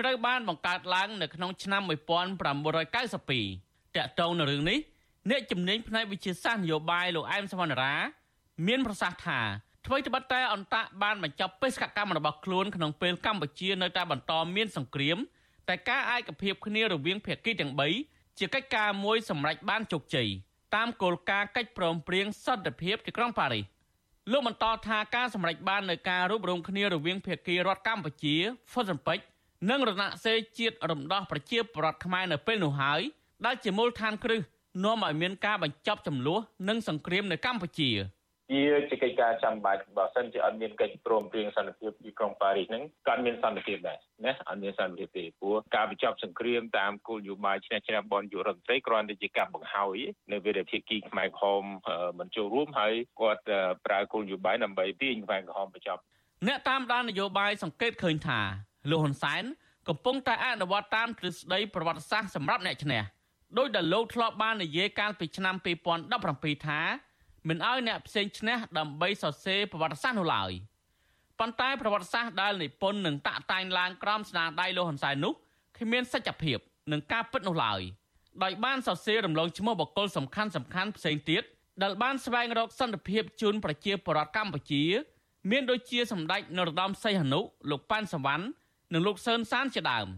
[0.01, 4.79] ត្រូវបានបង្កើតឡើងនៅក្នុងឆ្នាំ1992តាក់ទងនឹងរឿងនេះ
[5.31, 7.95] អ្នកជំនាញផ្នែកវិទ្យាសាស្ត្រនយោបាយលោកអែមសវណ្ណរា
[8.67, 9.41] មានប្រសាសន៍ថា
[9.89, 15.19] អ្វីត្បិតតែអន្តៈបានបញ្ចប់បេសកកម្មរបស់ខ្លួនក្នុងពេលកម្ពុជានៅតែបន្តមានសង្គ្រាម
[15.69, 17.73] តែការឯកភាពគ្នារវាងភាគីទាំង
[18.05, 20.29] 3ជាកិច្ចការមួយសម្រេចបានជោគជ័យ
[20.75, 23.65] តាមគោលការណ៍កិច្ចព្រមព្រៀងសន្តិភាពទីក្រុងប៉ារីស
[24.33, 28.37] លោកបន្តថាការសម្រេចបាននៅការរួបរวมគ្នារវាងភាគីរដ្ឋកម្ពុជា
[28.73, 29.19] ហ្វុតសំពេច
[29.71, 33.01] និងរណសេរីជាតិរំដោះប្រជាពលរដ្ឋខ្មែរនៅពេលនោះហើយ
[33.47, 34.41] ដែលជាមូលដ្ឋានគ្រឹះ
[34.85, 37.91] នាំឲ្យមានការបញ្ចប់ចំនួននិងសង្គ្រាមនៅកម្ពុជា។
[38.51, 49.99] ជាជាកិច្ចការចាំបាច់បើសិនជាអត់មានកិច្ចព្រមព្រៀងសន្តិភាពទីក្រុងប៉ារីសហ្នឹងក៏អត់មានសន្តិភាពដែរណាអត់មានសន្តិភាពទេព្រោះការបញ្ចប់សង្គ្រាមតាមគោលនយោបាយឈ្នះឈ្នះបនយុរដ្ឋមន្ត្រីគ្រាន់តែជាការបង្ហើយ
[50.33, 51.65] នៅវិរិយភាគីខ្មែរក្រហម
[52.19, 53.43] មិនចូលរួមហើយគាត់
[53.87, 56.01] ប្រើគោលនយោបាយដើម្បីទាញខ្មែរក្រហមបញ្ចប់
[56.47, 58.41] អ្នកតាមដាននយោបាយសង្កេតឃើញថា
[58.91, 59.45] លោកហ៊ុនសែន
[59.89, 63.03] កំពុងតែអនុវត្តតាមទ្រឹស្ដីប្រវត្តិសាស្ត្រសម្រាប់អ្នកឈ្នះ
[63.59, 65.55] ដោយដែលលោកធ្លាប់បាននិយាយកាលពីឆ្នាំ
[66.11, 66.81] 2017ថា
[67.49, 70.51] មិនឲ្យអ្នកផ្សេងឈ្នះដើម្បីសរសេរប្រវត្តិសាស្ត្រនោះឡើយ
[71.39, 75.33] ប៉ុន្តែប្រវត្តិសាស្ត្រដែលនិពន្ធនឹងតាក់តែងឡើងក្រោមស្នាដៃលោកហ៊ុនសែននោះ
[75.79, 76.59] គ្មានសច្ចភាព
[76.93, 77.81] និងការពិតនោះឡើយ
[78.45, 81.43] ដោយបានសរសេររំលងឈ្មោះបុគ្គលសំខាន់សំខាន់ផ្សេងទៀត
[81.83, 84.85] ដែលបានស្វែងរកសន្តិភាពជូនប្រជាពលរដ្ឋកម្ពុជា
[85.51, 88.45] មានដូចជាសម្ដេចនរោត្តមសីហនុលោកប៉ាន់សវណ្ណ
[88.93, 90.09] និងលោកសឿនសានជាដើម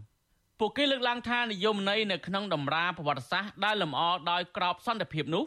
[0.59, 5.45] ពួកគេលើកឡើងថានិយមន័យនៅក្នុងតម្រាប្រវត្តិសាស្ត្រដែលលម្អដោយក្របសន្តិភាពនោះ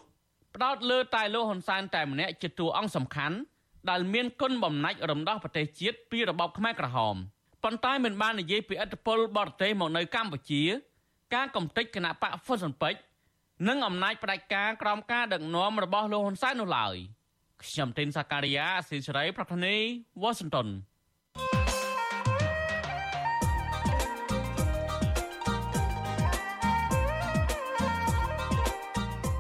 [0.56, 3.38] ផ្ដោតលើតែលោកហ៊ុនសែនតែម្នាក់ជាតួអង្គសំខាន់
[3.90, 7.16] ដែលមានគុណបំណាច់រំដោះប្រទេសជាតិពីរបបខ្មែរក្រហម
[7.64, 10.64] ប៉ុន្តែមិនបាននិយាយពីឥទ្ធិពលបរទេសមកនៅកម្ពុជា
[11.36, 13.00] ការកំទេចគណៈបកហ្វុនស៊ុនពេជ្រ
[13.68, 16.96] និងអំណាចផ្ដាច់ការក្រោមការដឹកនាំរបស់លោកហ៊ុនសែននោះឡើយ
[17.64, 19.76] ខ្ញុំទីនសាការីយ៉ាអស៊ីសេរីប្រធានី
[20.22, 20.68] វ៉ាស៊ីនតោន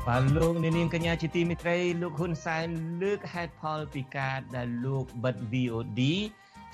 [0.08, 2.68] បាទលោកនាងកញ្ញាជាទីមេត្រីលោកហ៊ុនសែន
[3.02, 6.02] លើកហេតុផលពីការដែលលោកបិទ VOD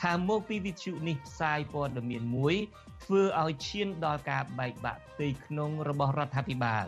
[0.01, 2.55] ថាមកពីវិទ្យុនេះផ្សាយព័ត៌មានមួយ
[3.03, 6.85] ធ្វើឲ្យឈានដល់ការបែកបាក់ផ្ទៃក្នុងរបស់រដ្ឋាភិបាល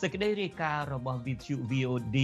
[0.00, 2.18] សេចក្តីរាយការណ៍របស់វិទ្យុ VOD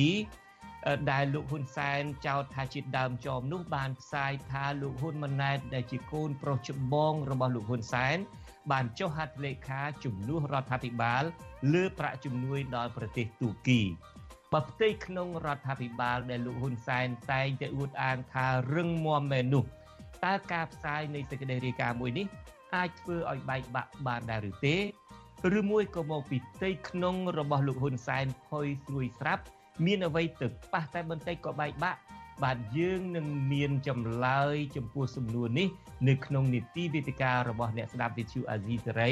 [1.10, 8.16] ដែលលោកហ៊ុនសែនចោទថាជាដើមចមនោះបានផ្សាយថាលោកហ៊ុនម៉ាណែតដែលជាកូនប្រុសច្បងរបស់លោកហ៊ុនសែន
[8.70, 11.22] បានចុះហត្ថលេខាជំនួសរដ្ឋាភិបាល
[11.72, 13.80] លើប្រាក់ជំនួយដល់ប្រទេសទូគី
[14.52, 19.64] បើផ្ទៃក្នុងរដ្ឋាភិបាលដែលលោកហ៊ុនសែនតែងតែអួតអាងថារឹងមាំមែននោះ
[20.24, 22.26] តើការផ្សាយនៃសេចក្តីរាយការណ៍មួយនេះ
[22.74, 24.76] អាចធ្វើឲ្យបែកបាក់បានដែរឬទេ
[25.58, 29.42] ឬមួយក៏មកពីផ្ទៃក្នុងរបស់លោកហ៊ុនសែនផុយស្រួយស្រាប់
[29.86, 32.00] មានអ្វីទៅប៉ះតែបន្តិចក៏បែកបាក់
[32.42, 35.68] បាទយើងនឹងមានចម្លើយចំពោះសំណួរនេះ
[36.08, 39.10] នៅក្នុងនីតិវិទ្យារបស់អ្នកស្ដាប់វិទ្យុអាស៊ីសេរី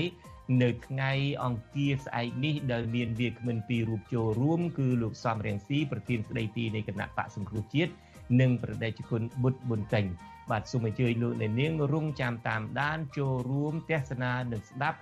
[0.62, 1.12] នៅថ្ងៃ
[1.44, 7.92] អង្គារស្អែកនេះដែលមានវាគ្មិនពីររូបចូលរួមគឺលោកសំរៀងស៊ីប្រធានស្ដីទីនៃគណៈបកសង្គ្រោះជាតិ
[8.40, 10.06] និងប្រដេជគុណបុត្រប៊ុនតេង
[10.50, 14.98] បាទសូមអញ្ជើញលោកអ្នកនាងរងចាំតាមដានចូលរួមទស្សនានិងស្ដាប់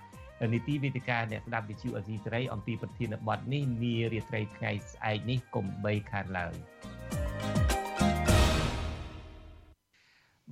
[0.53, 6.55] នីតិវិទ្យាអ្នកស្ដាប់វិទ្យុអេស៊ីសេរីអំពីប្រធានបទនេះនារាត្រីថ្ងៃស្អែកនេះកុំបីខានឡើយ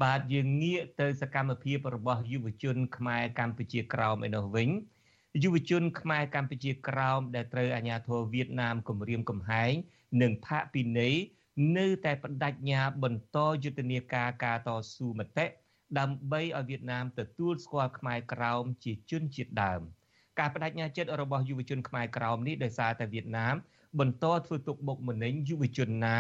[0.01, 4.69] បាទយើងងាកទៅសកម្មភាពរបស់យុវជន ខ្មែរកម្ពុជាក្រោមឯនោះវិញ
[5.43, 9.73] យុវជនខ្មែរកម្ពុជាក្រោមដែលត្រូវអាជ្ញាធរវៀតណាមគំរាមកំហែង
[10.21, 11.15] និងផាកពិន័យ
[11.77, 15.45] នៅតែបដិញ្ញាបន្តយុទ្ធនាការការតស៊ូមតិ
[15.99, 19.82] ដើម្បីឲ្យវៀតណាមទទួលស្គាល់ខ្មែរក្រោមជាជនជាតិដើម
[20.39, 23.56] ការបដិញ្ញាចិត្តរបស់យុវជនខ្មែរក្រោមនេះដោយសារតែវៀតណាម
[23.99, 26.17] បន្តធ្វើទុកបុកម្នេញយុវជនណា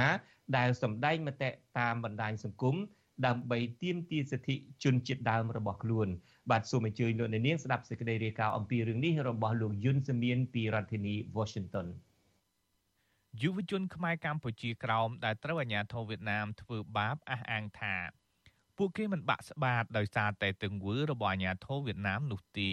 [0.57, 2.75] ដែលសម្ដែងមតិតាមបណ្ដាញសង្គម
[3.27, 6.07] ដើម្បីទាមទារសិទ្ធិជនជាតិដើមរបស់ខ្លួន
[6.51, 11.87] បាទសូមអញ្ជើញលោកអ្នកនាងស្ដាប់សេចក្តីរាយការណ៍អំពីរឿងនេះរបស់លោកយុនសមៀនពីរដ្ឋធានី Washington
[13.41, 17.95] យុវជនខ្មែរកម្ពុជាក្រោមដែលត្រូវអាជ្ញាធរវៀតណាមធ្វើបាបអះអាងថា
[18.77, 22.71] ពួកគេមិនបាក់ស្បាតដោយសារតែទង្វើរបស់អាជ្ញាធរវៀតណាមនោះទេ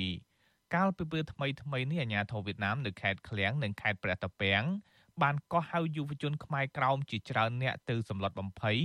[0.75, 4.65] កាលពីពេលថ្មីថ្មីនេះអាជ្ញាធរវៀតណាមនៅខេត្តឃ្លៀងនិងខេត្តព្រះតាពាំង
[5.23, 8.79] បានកោះហៅយុវជនខ្មែរក្រោមជាច្រើនអ្នកទៅសម្លុតបំភ័យ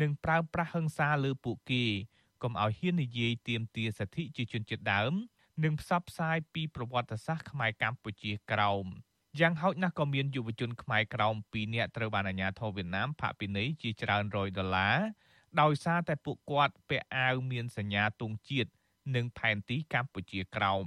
[0.00, 1.84] និងប្រើប្រាស់ហិង្សាលើពួកគេ
[2.42, 5.12] កុំឲ្យហ៊ាននិយាយទាមទារសិទ្ធិជាជនជាតិដើម
[5.64, 8.86] និងផ្សព្វផ្សាយពីប្រវត្តិសាស្ត្រខ្មែរកម្ពុជាក្រោម
[9.40, 14.98] យ៉ាងហោចណាស់ក៏មានយុវជនខ្មែរក្រោម2នាក់ត្រូវបានអាជ្ញាធរវៀតណាមផាកពិន័យជាច្រើនរយដុល្លារ
[15.60, 18.70] ដោយសារតែពួកគាត់ពាក់អាវមានសញ្ញាទង់ជាតិ
[19.14, 20.86] និងផែនទីកម្ពុជាក្រោម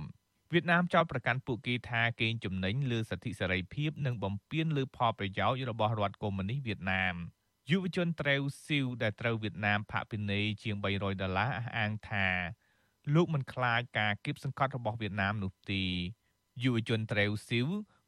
[0.51, 7.15] វៀតណាមចោទប្រកាន់ពួកគេថាកេងចំណេញលើសិទ្ធិសេរីភាព និងបំពានលើផលប្រយោជន៍របស់រដ្ឋកុម្មុយនីសវៀតណាម
[7.71, 12.27] យុវជនត្រេវស៊ីវដែលត្រូវវៀតណាមផាកពិន័យជាង300ដុល្លារអះអាងថា
[13.13, 15.83] លោកមិនខ្លាចការគៀបសង្កត់របស់វៀតណាមនោះទេ
[16.63, 17.67] យុវជនត្រេវស៊ីវ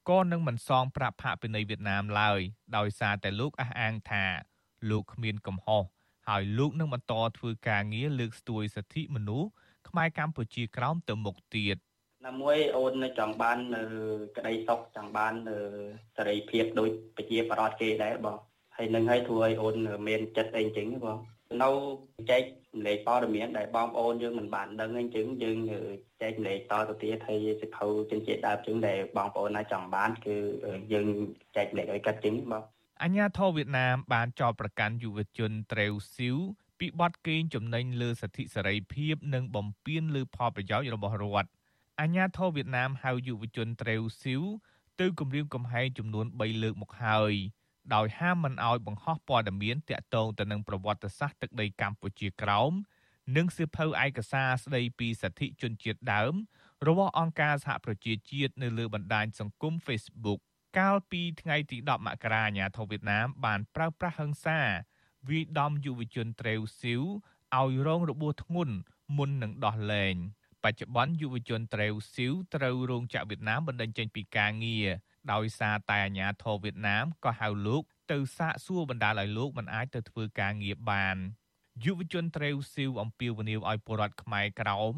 [0.10, 2.40] ក៏នឹងមិនសងប្រាក់ផាកពិន័យវៀតណាមឡើយ
[2.78, 4.26] ដោយសារតែលោកអះអាងថា
[4.90, 5.84] លោកគ្មានកំហុស
[6.30, 9.50] ហើយលោកនឹងបន្តធ្វើការងារលើកស្ទួយសិទ្ធិមនុស្ស
[9.90, 11.78] ខ្មែរកម្ពុជាក្រោមទៅមុខទៀត
[12.28, 13.84] ណាមួយអូនចង់បាននៅ
[14.38, 15.58] ក្តីសុខចង់បាននៅ
[16.16, 18.38] សេរីភាពដូចប្រជាប្រដ្ឋគេដែរបង
[18.78, 19.76] ហើយនឹងឲ្យធ្វើឲ្យអូន
[20.08, 21.20] មានចិត្តអីចឹងបង
[21.64, 21.70] នៅ
[22.32, 22.44] ចែក
[22.86, 25.58] លេខព័ត៌មានដែលបងប្អូនយើងមិនបានដឹងអញ្ចឹងយើង
[26.22, 30.36] ចែកលេខតទៅទៀតហើយសិភៅចិញ្ចៀតដើមចឹងដែលបងប្អូនណាចង់បានគឺ
[30.94, 31.08] យើង
[31.56, 32.64] ចែកលេខឲ្យកាត់ចឹងបង
[33.04, 36.38] អញ្ញាធរវៀតណាមបានចោទប្រកាន់យុវជនត្រេវស៊ីវ
[36.80, 41.50] ពីបទកេងចំណេញលើសិទ្ធិសេរីភាព និងបំពានលើផលប្រយោជន៍របស់រដ្ឋ
[42.02, 44.44] អញ្ញាធរវៀតណាមហៅយុវជនត្រេវស៊ីវ
[45.00, 47.34] ទៅគម្រាមកំហែងចំនួន3លើកមកហើយ
[47.96, 52.72] ដោយហាមមិនអោយបង្ហោះព័ត៌មានតាក់ទងទៅនឹងប្រវត្តិសាស្ត្រទឹកដីកម្ពុជាក្រោម
[53.36, 56.34] និងសៀវភៅឯកសារស្ដីពីសិទ្ធិជនជាតិដើម
[56.88, 60.40] របស់អង្គការសហប្រជាជាតិនៅលើបណ្ដាញសង្គម Facebook
[60.78, 64.60] កាលពីថ្ងៃទី10មករាអាញាធិបតេយ្យវៀតណាមបានប្រើប្រាស់ហិង្សា
[65.30, 67.04] វាយដំយុវជនត្រេវស៊ីវ
[67.60, 68.76] ឲ្យរងរបួសធ្ងន់
[69.18, 70.16] មុននឹងដោះលែង
[70.64, 74.88] បច្ចុប្បន្នយុវជនត្រេវស៊ីវត្រូវរងចាក់វៀតណាមបណ្តេញចេញពីការងារ
[75.34, 81.18] ដោយសារតែអាញាធរវៀតណាមក៏ហៅលោកទៅសាកសួរបណ្ដាលឲ្យលោកមិនអាចទៅធ្វើការងារបាន
[81.86, 84.94] យុវជនត្រេវស៊ីវអំពាវនាវឲ្យពលរដ្ឋខ្មែរក្រោម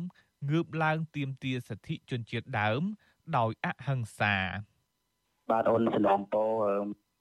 [0.50, 2.82] ងើបឡើងទាមទារសិទ្ធិជនជាតិដើម
[3.38, 4.36] ដោយអហិង្សា
[5.50, 6.46] បាទអូនសំណពោ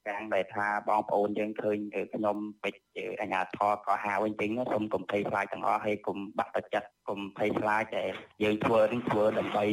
[0.09, 1.79] កាំងដែលថាបងប្អូនយើងឃើញ
[2.15, 2.75] ខ្ញុំពេច
[3.21, 8.05] អាញាធរក៏ហៅវិញចឹងសូមកុំភ័យខ្លាចទាំងអស់ហើយកុំបាក់ទឹកចិត្តកុំភ័យខ្លាចតែ
[8.43, 9.65] យើងធ្វើនឹងធ្វើដើម្បី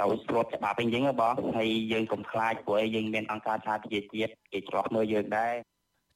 [0.00, 5.52] ទៅស្របច្បាប់វិញចឹងបងហើយយើងកុំខ្លាចព្រោះយើងមានអង្គការសហប្រជាជាតិគេឆ្លោះមើលយើងដែរ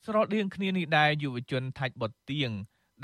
[0.07, 2.51] ស្រដៀងគ្នានេះដែរយុវជនថាច់បុតទៀង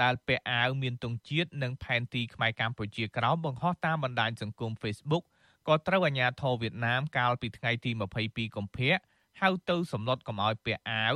[0.02, 5.24] ដែលពាក់អាវមានទង់ជាតិនិងផែនទីខ្មែរកម្ពុជាក្រោមបង្ហោះតាមបណ្ដាញសង្គម Facebook
[5.68, 7.90] ក៏ត្រូវអាជ្ញាធរវៀតណាមកាលពីថ្ងៃទី
[8.24, 8.94] 22កុម្ភៈ
[9.40, 11.14] ហៅទៅសម្លុតកុំឲ្យពាក់អាវ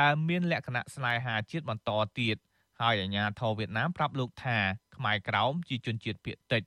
[0.00, 2.36] ដែលមានលក្ខណៈស្នេហាជាតិបន្តទៀត
[2.80, 4.58] ហហើយអាញាធរវៀតណាមប្រាប់លោកថា
[4.96, 6.62] ខ្មែរក្រោមជាជនជាតិភាគតិច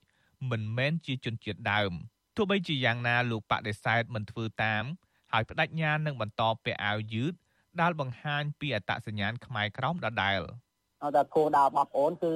[0.50, 1.92] មិនមែនជាជនជាតិដើម
[2.36, 4.84] ទោះបីជាយ៉ាងណាលោកបដិសេធមិនធ្វើតាម
[5.32, 7.32] ហើយបដិញ្ញានឹងបន្តពាក់អាវយឺត
[7.80, 12.32] ដែលបង្ហាញពីអត្តសញ្ញាណខ្មែរក្រោមដដែលឲ្យតែគោលដៅរបស់បងអូនគឺ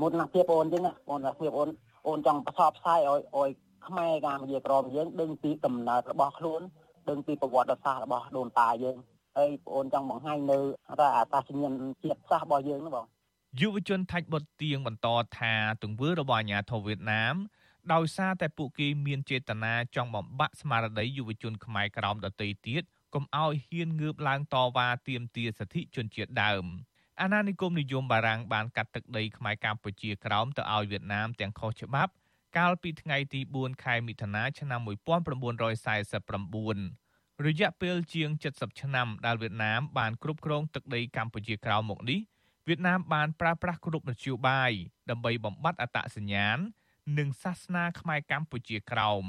[0.00, 1.68] មោទនភាពបងអូនអញ្ចឹងបងប្អូនភាពអូន
[2.06, 3.50] អូនចង់ផ្សព្វផ្សាយឲ្យឲ្យ
[3.86, 6.60] ខ្មែរកម្ពុជាក្រមយើងដឹងពីកំណើតរបស់ខ្លួន
[7.08, 8.96] ដឹងពីប្រវត្តិសាស្ត្ររបស់ដូនតាយើង
[9.36, 10.58] ហើយបងអូនចង់បង្ហាញនៅ
[11.00, 13.06] ថាអត្តសញ្ញាណជាតិសាសន៍របស់យើងហ្នឹងបង
[13.60, 17.34] យុវជនថាច់បុតទៀងបន្តថាទង្វើរបស់អាញាធរវៀតណាម
[17.92, 22.82] ដោយសារតែពួកគេមានចេតនាចង់បំបាក់ស្មារតីយុវជនខ្មែរក្រោមដទៃទៀត
[23.14, 26.64] កុំឲ្យហ៊ានងើបឡើងតវ៉ាទាមទារសិទ្ធិជនជាតិដើម
[27.20, 32.12] អាណានិគមនិយមបារាំងបានកាត់ទឹកដីខ្មែរកម្ពុជាក្រោមទៅឲ្យវៀតណាមទាំងខុសច្បាប់
[32.56, 42.20] កាលពីថ្ងៃទី4ខែមិថុនាឆ្នាំ1949រយៈពេលជាង70ឆ្នាំដែលវៀតណាមបានគ្រប់គ្រងទឹកដីកម្ពុជាក្រោមមកនេះ
[42.68, 44.72] វៀតណាមបានប្រើប្រាស់គ្រប់មធ្យោបាយ
[45.10, 46.58] ដើម្បីបំបត្តិអត្តសញ្ញាណ
[47.18, 49.24] និងសាសនាខ្មែរកម្ពុជាក្រោម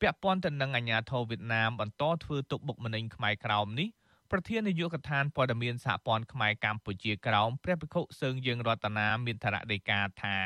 [0.00, 3.88] ពាក់ព័ន្ធទៅនឹងអាញាធរវៀតណាមបន្តធ្វើទុកបុកម្នេញខ្មែរក្រោមនេះ
[4.30, 10.38] ប្រធាននាយកដ្ឋានព័ត៌មានសហព័ន្ធខ្មែរកម្ពុជាក្រោមព្រះភិក្ខុសើងយើងរតនាមានធរដីកាថា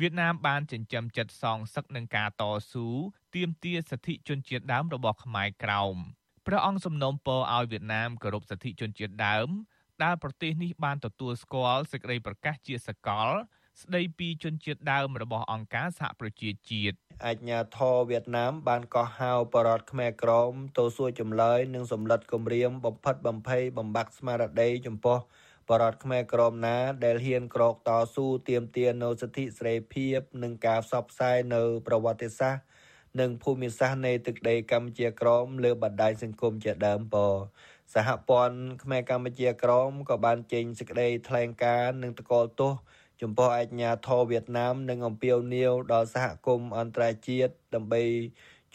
[0.00, 2.86] វៀតណាមបានចិញ្ចឹមចិត្តសងសឹកនឹងការតស៊ូ
[3.34, 5.96] ទាមទារសិទ្ធិជនជាតិដើមរបស់ខ្មែរក្រោម
[6.46, 9.48] ព្រះអង្គសំណូមពរឲ្យវៀតណាមគោរពសិទ្ធិជនជាតិដើម
[10.02, 13.28] ដែលប្រទេសនេះបានទទួលស្គាល់សេចក្តីប្រកាសជាសកល
[13.82, 25.18] ស្ដីពីជនជាតិដើមរបស់អង្គការសហប្រជាជាតិអាជ្ញាធរវៀតណាមបានកោះហៅបរតខ្មែរក្រមទៅសួរចម្លើយនិងសម្លិតគម្រាមបំផិតបំភ័យបំបាក់ស្មារតីចំពោះ
[25.70, 32.62] បរតខ្មែរក្រមណាដែលហ៊ានក្រោកតស៊ូទាមទារនៅសិទ្ធិសេរីភាពនិងការផ្សព្វផ្សាយនៅប្រវត្តិសាស្ត្រ
[33.20, 37.16] និងភូមិសាស្ត្រនៃទឹកដីកម្ពុជាក្រមលើបណ្ដាញសង្គមជាដើមព
[37.94, 42.72] សហព័ន្ធខ្មែរកម្ពុជាក្រមក៏បានចេញសេចក្តីថ្លែងការណ៍និងតកល់ទោស
[43.20, 48.02] ចំពោះអាជ្ញាធរវៀតណាមនិងអំពាវនាវដល់សហគមន៍អន្តរជាតិដើម្បី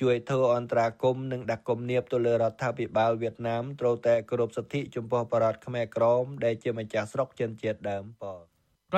[0.01, 8.37] ជួយធ្វើអន្តរាគមន៍និងដាក់គំនាបទៅលើរដ្ឋាភិបាលវៀតណាមត្រូវតែគោរពសិទ្ធិចំពោះបរតខ្មែរក្រមដែលជាម្ចាស់ស្រុកជនជាតិដើមប៉រ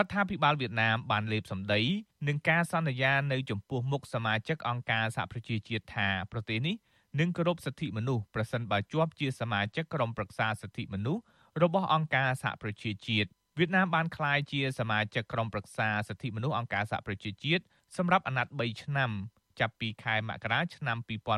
[0.05, 1.81] ដ្ឋាភិបាលវៀតណាមបានលេបសម្ដី
[2.27, 6.75] នឹងការសន្យានៅចំពោះមុខសមាជិកអង្គការសហប្រជាជាតិថាប្រទេសនេះ
[7.19, 11.21] នឹងគោរពសិទ្ធិមនុស្សប្រសិនបើជាប់ជាសមាជិកក្រុមប្រឹក្សាសិទ្ធិមនុស្ស
[11.63, 13.29] របស់អង្គការសហប្រជាជាតិ
[13.59, 17.63] វៀតណាមបានក្លាយជាសមាជិកក្រុមប្រឹក្សាសិទ្ធិមនុស្សអង្គការសហប្រជាជាតិ
[17.97, 19.11] សម្រាប់អាណត្តិ3ឆ្នាំ
[19.59, 20.97] ចាប់ពីខែមករាឆ្នាំ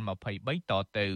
[0.10, 1.08] 2023តទៅ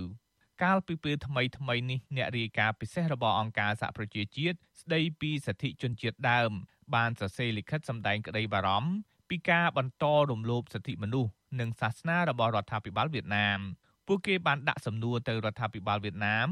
[0.63, 6.51] កាលពីពេលថ្មីថ្មីនេះអ្នករាយការណ៍ពិសេសរបស់អង្គការសហប្រជាជាតិស្ដីពីសិទ្ធិជនជាតិដើម
[6.95, 8.91] បានសរសេរលិខិតសម្ដែងក្តីបារម្ភ
[9.29, 13.59] ពីការបន្តរំលោភសិទ្ធិមនុស្សនិងសាសនារបស់រដ្ឋាភិបាលវៀតណាម
[14.07, 16.47] ពួកគេបានដាក់សំណួរទៅរដ្ឋាភិបាលវៀតណាម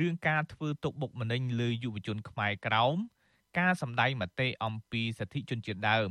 [0.00, 2.96] រឿងការធ្វើទុកបុកម្នេញលើយុវជនខ្មែរក្រោម
[3.58, 6.10] ការសម្ដែងមតិអំពីសិទ្ធិជនជាតិដើម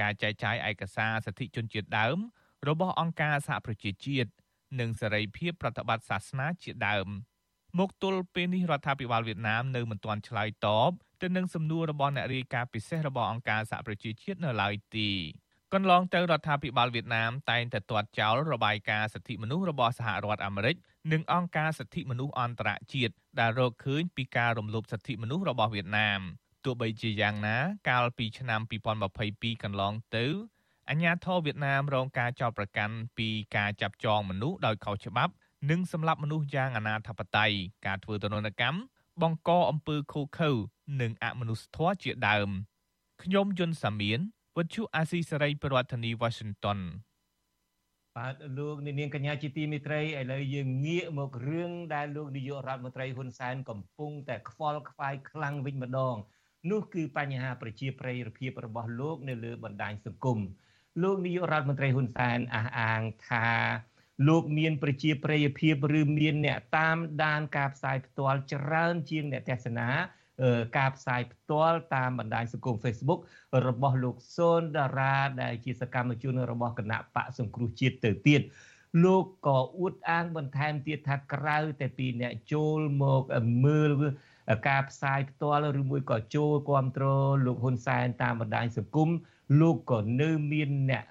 [0.00, 2.18] ការចែកចាយឯកសារសិទ្ធិជនជាតិដើម
[2.68, 4.30] របស់អង្គការសហប្រជាជាតិ
[4.80, 7.08] និងសេរីភាពប្រតិបត្តិសាសនាជាដើម
[7.78, 10.90] មកទល់ពេលនេះរដ្ឋាភិបាលវៀតណាមនៅមិនទាន់ឆ្លើយតប
[11.22, 15.10] ទៅនឹងសំណួររបស់អ្នករាយការណ៍ពិសេសរបស់អង្គការសហប្រជាជាតិនៅឡើយទេ
[15.74, 20.76] កន្លងទៅរដ្ឋាភិបាលវៀតណាមតែងតែទាត់ចោលរបាយការណ៍សិទ្ធិមនុស្សរបស់សហរដ្ឋអាមេរិក
[21.12, 26.20] និងអង្គការសិទ្ធិមនុស្សអន្តរជាតិដែលរកឃើញពីការរំលោភសិទ្ធិមនុស្សរបស់វៀតណាម
[26.64, 27.56] ទោះបីជាយ៉ាងណា
[27.90, 28.60] កាលពីឆ្នាំ
[29.12, 30.26] 2022កន្លងទៅ
[30.90, 35.32] អាញាធរវៀតណាមរងការចោទប្រកាន់ពីការចាប់ចងមនុស្សដោយខុសច្បាប់
[35.70, 37.52] និងសម្លាប់មនុស្សយ៉ាងអនាធបត័យ
[37.86, 38.78] ការធ្វើទរណកម្ម
[39.22, 40.50] បង្កអំពើឃោរឃៅ
[41.00, 42.48] និងអមនុស្សធម៌ជាដើម
[43.22, 44.20] ខ្ញុំយុនសាមៀន
[44.56, 46.78] វិទ្យុអាស៊ីសេរីប្រធានាធិបតី Washington
[48.16, 56.16] បាទលោកនាងកញ្ញាជាទីមេត្រីឥឡូវយើងងាកមករឿងដែលលោកនាយករដ្ឋមន្ត្រីហ៊ុនសែនកំពុងតែខ្វល់ខ្វាយខ្លាំងវិញម្ដង
[56.70, 60.38] នោះគឺបញ្ហាប្រជាប្រិយភាពរបស់លោកនៅលើបណ្ដាញសង្គម
[61.02, 63.48] លោកនាយករដ្ឋមន្ត្រីហ៊ុនសែនអះអាងថា
[64.28, 69.88] លោកមានប្រជាប្រិយភាពឬមានអ្នកតាមដានការផ្សាយផ្ទាល់ច្រើនជាងអ្នកទេសនា
[70.78, 73.20] ការផ្សាយផ្ទាល់តាមបណ្ដាញសង្គម Facebook
[73.66, 78.40] របស់លោកសូនតារាដែលជាសកម្មជនរបស់គណៈបកសង្គ្រោះជាតិទៅទៀត
[79.04, 83.22] លោកក៏អួតអាងបន្ថែមទៀតថាក្រៅតែពីអ្នកចូលមក
[83.64, 83.90] មើល
[84.68, 89.10] ការផ្សាយផ្ទាល់ឬមួយក៏ចូលគ្រប់គ្រងលោកហ៊ុនសែនតាមបណ្ដាញសង្គម
[89.58, 91.04] លោកក៏នៅមានអ្នក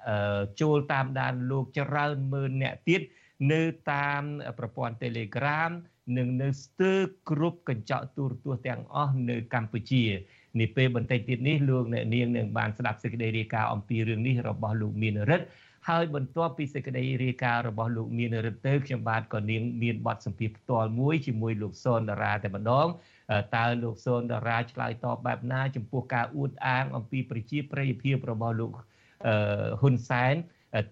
[0.61, 3.01] ចូលតាមដានលោកច្រើនម៉ឺនអ្នកទៀត
[3.51, 4.21] នៅតាម
[4.59, 5.71] ប្រព័ន្ធ Telegram
[6.17, 6.99] និងនៅស្ទើរ
[7.29, 10.03] គ្រប់កញ្ចក់ទូរទស្សន៍ទាំងអស់នៅកម្ពុជា
[10.59, 15.45] នេះពេលបន្តិចទៀតនេះលោកអ្នកនាងនឹងបានស្ដាប់សេចក្តីរាយការណ៍អំពីរឿងនេះរបស់លោកមានរិទ្ធ
[15.89, 22.87] ហើយបន្ទាប់ពីសេចក្តីរាយការណ៍របស់លោកមានរិទ្ធទៅខ្ញុំបាទក៏នាងមានបទសម្ភាសន៍ផ្ទាល់មួយជាមួយលោកសនតារាតែម្ដង
[23.55, 28.71] តើលោកសូនតារាឆ្លើយតបបែបណា ចំពោះការអួតអាងអំពីប្រជាប្រិយភាពរបស់លោក
[29.81, 30.35] ហ៊ុនសែន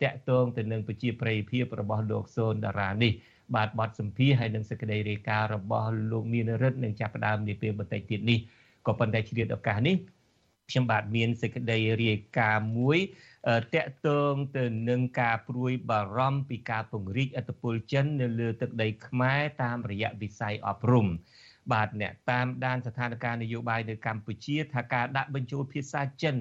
[0.02, 3.12] តកតងទៅនឹងប្រជាប្រិយភាពរបស់លោកសូនតារានេះ
[3.56, 8.40] បាទបទសម្ភាសហើយនឹងសេចក្តីរាយការណ៍របស់លោកមានរិទ្ធនឹងចាប់ផ្ដើមនាពេលបន្តិចទៀតនេះ
[8.88, 9.96] ក៏ប៉ុន្តែជ្រាបឱកាសនេះ
[10.70, 13.00] ខ្ញុំបាទមានសេចក្តីរាយការណ៍មួយ
[13.74, 21.08] តកតងទៅនឹងការព្រួយបារម្ភពីការពង្រីកអធិបុលចិននៅលើទឹកដីខ្មែរតាមរយៈវិស័យអប់រំ
[21.74, 26.36] បាទអ្នកតាមដានស្ថានភាពនយោបាយនៅកម្ពុជាថាការដាក់បញ្ចូលភាសាចិន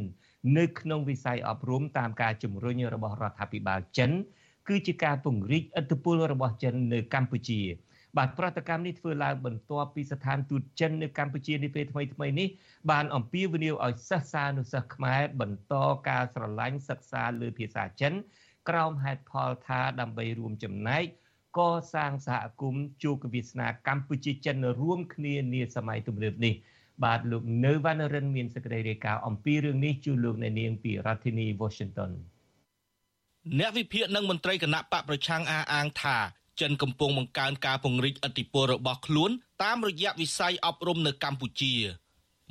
[0.58, 4.10] នៅក្នុងវិស័យអប់រំតាមការជំរុញរបស់រដ្ឋាភិបាលចិន
[4.68, 7.60] គឺជាការពង្រីកឥទ្ធិពលរបស់ចិននៅកម្ពុជា
[8.16, 12.48] បាទប្រតិកម្មនេះធ្វើឡើងបន្ទាប់ពីស្ថានទូតចិននៅកម្ពុជានាពេលថ្មីថ្មីនេះ
[12.90, 15.74] បានអំពាវនាវឲ្យសិស្សានុសិស្សខ្មែរបន្ត
[16.08, 18.12] ការស្រឡាញ់សិក្សាលើភាសាចិន
[18.68, 21.04] ក្រោមហេតុផលថាដើម្បីរួមចំណែក
[21.58, 21.60] ក
[21.94, 26.54] សាងសហគមន៍ជួបវាសនាកម្ពុជាចិនរួមគ្នានាសម័យទំនើបនេះ
[27.04, 32.10] បាទលោកនៅវណ្ណរិនមានសេចក្តីរាយការណ៍អំពីរឿងនេះជូនលោកអ្នកនាងពីរដ្ឋធានី Washington
[33.58, 36.16] អ្នកវិភាគនិងមន្ត្រីគណៈបកប្រឆាំងអះអាងថា
[36.60, 39.30] ចិនកំពុងបង្កើនការពង្រីកឥទ្ធិពលរបស់ខ្លួន
[39.62, 41.74] តាមរយៈវិស័យអប់រំនៅកម្ពុជា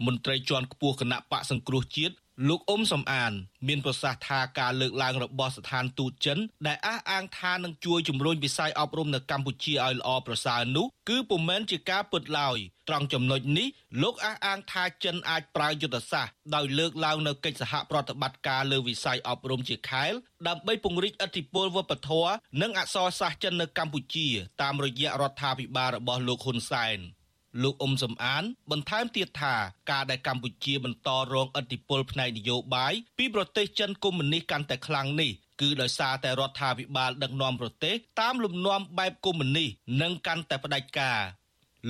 [0.05, 2.15] មន្ត្រីជាន់ខ្ពស់គណៈបកសង្គ្រោះជាតិ
[2.47, 3.33] លោកអ៊ុំសំអាន
[3.67, 12.57] មានប្រសាសន៍ថាការលើកឡើងរបស់ស្ថានទូតចិន ដែលអះអាងថានឹងជួយជំរុញវិស័យអប់រំនៅកម្ពុជាឲ្យល្អប្រសើរនោះគឺពុំមែនជាការពិតឡើយ
[12.89, 13.67] ត្រង់ចំណុចនេះ
[14.01, 20.13] លោកអះអាងថាចិនអាចប្រើយុទ្ធសាស្ត្រដោយលើកឡើងនៅកិច្ចសហប្រតិបត្តិការលើវិស័យអប់រំជាខែល
[20.47, 24.27] ដើម្បីពង្រីកឥទ្ធិពលវប្បធម៌និងអក្សរសាស្ត្រចិននៅកម្ពុជា
[24.61, 26.99] តាមរយៈរដ្ឋាភិបាលរបស់លោកហ៊ុនសែន។
[27.63, 29.55] លោកអ៊ុំសំអាន បន្ថែមទៀតថា
[29.91, 39.69] ការដែលកម្ពុជាបន្តរងឥទ្ធិពលផ្នែកនយោបាយពីប្រទេសចិនកុម្មុយនីសកាន់តែខ្លាំងនេះគឺដោយសារតែរដ្ឋាភិបាលដឹកនាំប្រទេសតាមលំនាំបែបកុម្មុយនីស
[40.01, 41.19] និងកាន់តែផ្ដាច់ការ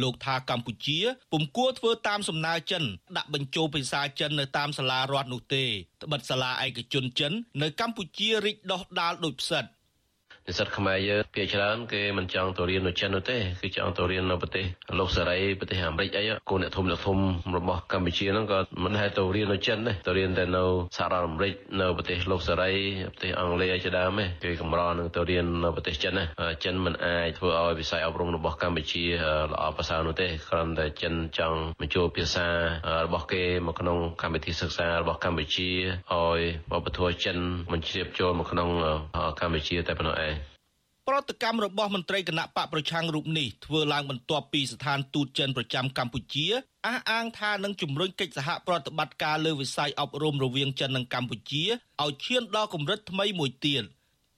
[0.01, 0.99] លោកថាកម្ពុជា
[1.32, 2.84] ពុំគួរធ្វើតាមសំណើចិន
[3.17, 5.63] ដាក់បញ្ចូលភាសាចិននៅតាមសាលារដ្ឋនោះទេ
[6.04, 9.65] ត្បិតសាលាឯកជនចិននៅកម្ពុជារីកដុះដាលដូចផ្សិត
[10.47, 14.65] និស្សិតខ្មែរយើងភាគច្រើនគេមិនចង់ទៅរៀននៅចិននោះទេគឺចង់ទៅរៀននៅប្រទេស
[14.99, 17.17] លោកសេរីប្រទេសអាមេរិកអីគូអ្នកធំអ្នកធំ
[17.58, 20.63] របស់កម្ពុជាហ្នឹងក៏មិនហែទៅរៀននៅចិនដែរទៅរៀនតែនៅ
[20.97, 22.71] សហរដ្ឋអាមេរិកនៅប្រទេសលោកសេរី
[23.13, 26.25] ប្រទេសអង់គ្លេសជាដើមទេគេកម្រនឹងទៅរៀននៅប្រទេសចិនណា
[26.63, 29.03] ចិនមិនអាចធ្វើឲ្យវិស័យអប់រំរបស់កម្ពុជា
[29.51, 32.47] ល្អប្រសើរនោះទេគ្រាន់តែចិនចង់បញ្ចូលភាសា
[33.05, 35.69] របស់គេមកក្នុងកម្មវិធីសិក្សារបស់កម្ពុជា
[36.13, 36.39] ឲ្យ
[36.71, 37.38] វប្បធម៌ចិន
[37.71, 38.69] មិនជ្រាបចូលមកក្នុង
[39.39, 40.34] កម្ពុជាតែប៉ុណ្ណោះឯង
[41.09, 46.45] ប្រតិកម្មរបស់មន្ត្រីគណៈបកប្រឆាំងរូបនេះធ្វើឡើងបន្ទាប់ពីស្ថានទូតចិនប្រចាំកម្ពុជា
[46.87, 51.63] អះអាងថានឹងជំរុញកិច្ចសហប្រតិបត្តិការលើវិស័យអប់រំរវាងចិននិងកម្ពុជា
[52.03, 53.83] ឲ្យឈានដល់កម្រិតថ្មីមួយទៀត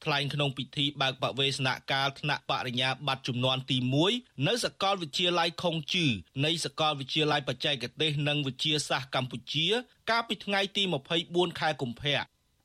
[0.04, 3.78] ថ្លែងក្នុងពិធីបើកបវេសនកាលថ្នាក់បរិញ្ញាបត្រចំនួនទី
[4.12, 6.06] 1នៅសាកលវិទ្យាល័យខុងជឺ
[6.46, 9.68] នៃសាកលវិទ្យាល័យបច្ចេកទេសនិងវិទ្យាសាស្ត្រកម្ពុជា
[10.10, 10.84] កាលពីថ្ងៃទី
[11.22, 12.20] 24ខែកុម្ភៈ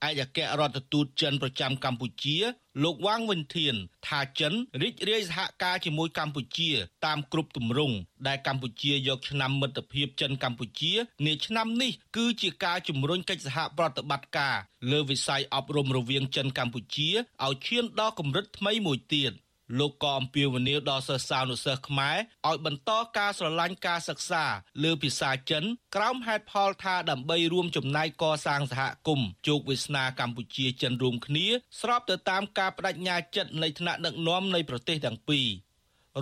[0.08, 2.36] ឯកអគ្គរដ្ឋទូតចិនប្រចាំកម្ពុជា
[2.82, 3.74] លោកវ៉ាងវិនធាន
[4.08, 6.70] ថាចិនរីករាយសហការជាមួយកម្ពុជា
[7.06, 10.92] តាមគ្រប់ទម្រង់ដែលកម្ពុជាយកឆ្នាំមិត្តភាពចិនកម្ពុជា
[11.26, 14.56] នាឆ្នាំនេះគឺជាការជំរុញកិច្ចសហប្រតិបត្តិការ
[14.90, 17.08] លើវិស័យអប់រំរវាងចិនកម្ពុជា
[17.44, 19.32] ឲ្យឈានដល់កម្រិតថ្មីមួយទៀត។
[19.78, 22.16] លោកក៏អំពាវនាវដល់សិស្សានុសិស្សខ្មែរ
[22.48, 24.44] ឲ្យបន្តការស្រឡាញ់ការសិក្សា
[24.82, 25.64] លើភាសាចិន
[25.96, 31.46] ក្រោមហេតុផលថាដើម្បីរួមចំណែកកសាងសហគមន៍ជោគវាសនាកម្ពុជាចិនរួមគ្នា
[31.80, 35.48] ស្របទៅតាមការបដិញ្ញាចិត្តនៃថ្នាក់ដឹកនាំនៃប្រទេសទាំងពីរ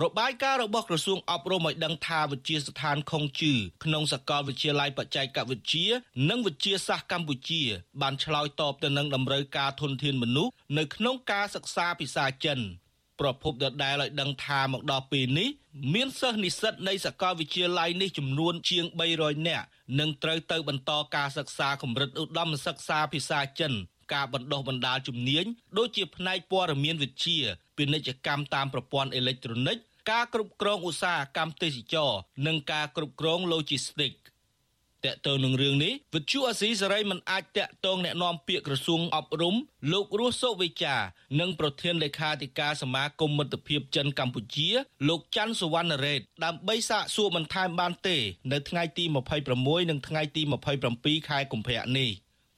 [0.03, 5.87] របាយការណ៍របស់ក្រសួងអប់រំឲ្យដឹងថាវិទ្យាស្ថានខុងជឺក្នុងសាកលវិទ្យាល័យបច្ចេកវិទ្យា
[6.29, 7.61] និងវិទ្យាសាស្ត្រកម្ពុជា
[8.01, 12.59] បានឆ្លើយតបទៅនឹងតម្រូវការធនធានមនុស្សនៅក្នុងការសិក្សាភាសាចិន
[13.21, 15.49] ប្រភពដដែលឲ្យដឹងថាមកដល់ពេលនេះ
[15.93, 19.65] មានសិស្សនិស្សិតនៃសាកលវិទ្យាល័យនេះចំនួនជាង300នាក់
[19.99, 23.73] នឹងត្រូវទៅបន្តការសិក្សាកម្រិតឧត្តមសិក្សាភាសាចិន
[24.13, 25.45] ការបណ្ដុះបណ្ដាលជំនាញ
[25.77, 27.39] ដូចជាផ្នែកព័ត៌មានវិទ្យា
[27.77, 29.77] ពាណិជ្ជកម្មតាមប្រព័ន្ធអេឡិចត្រូនិក
[30.11, 32.11] ការគ្រប់គ្រងឧស្សាហកម្មទេសចរ
[32.47, 34.21] និងការគ្រប់គ្រង Logistics
[35.06, 39.54] តកតទៅនឹងរឿងនេះវិទ្យុអាស៊ីសេរីមិនអាចតកតងแนะនាំពាក្យក្រសួងអប់រំ
[39.92, 40.96] លោករស់សុវិចា
[41.40, 44.68] និងប្រធានលេខាធិការសមាគមមិត្តភាពចិនកម្ពុជា
[45.08, 48.16] លោកច័ន្ទសវណ្ណរ៉េតដើម្បីសាកសួរបន្ថែមបានទេ
[48.52, 49.04] នៅថ្ងៃទី
[49.48, 50.42] 26និងថ្ងៃទី
[50.86, 52.10] 27ខែកុម្ភៈនេះ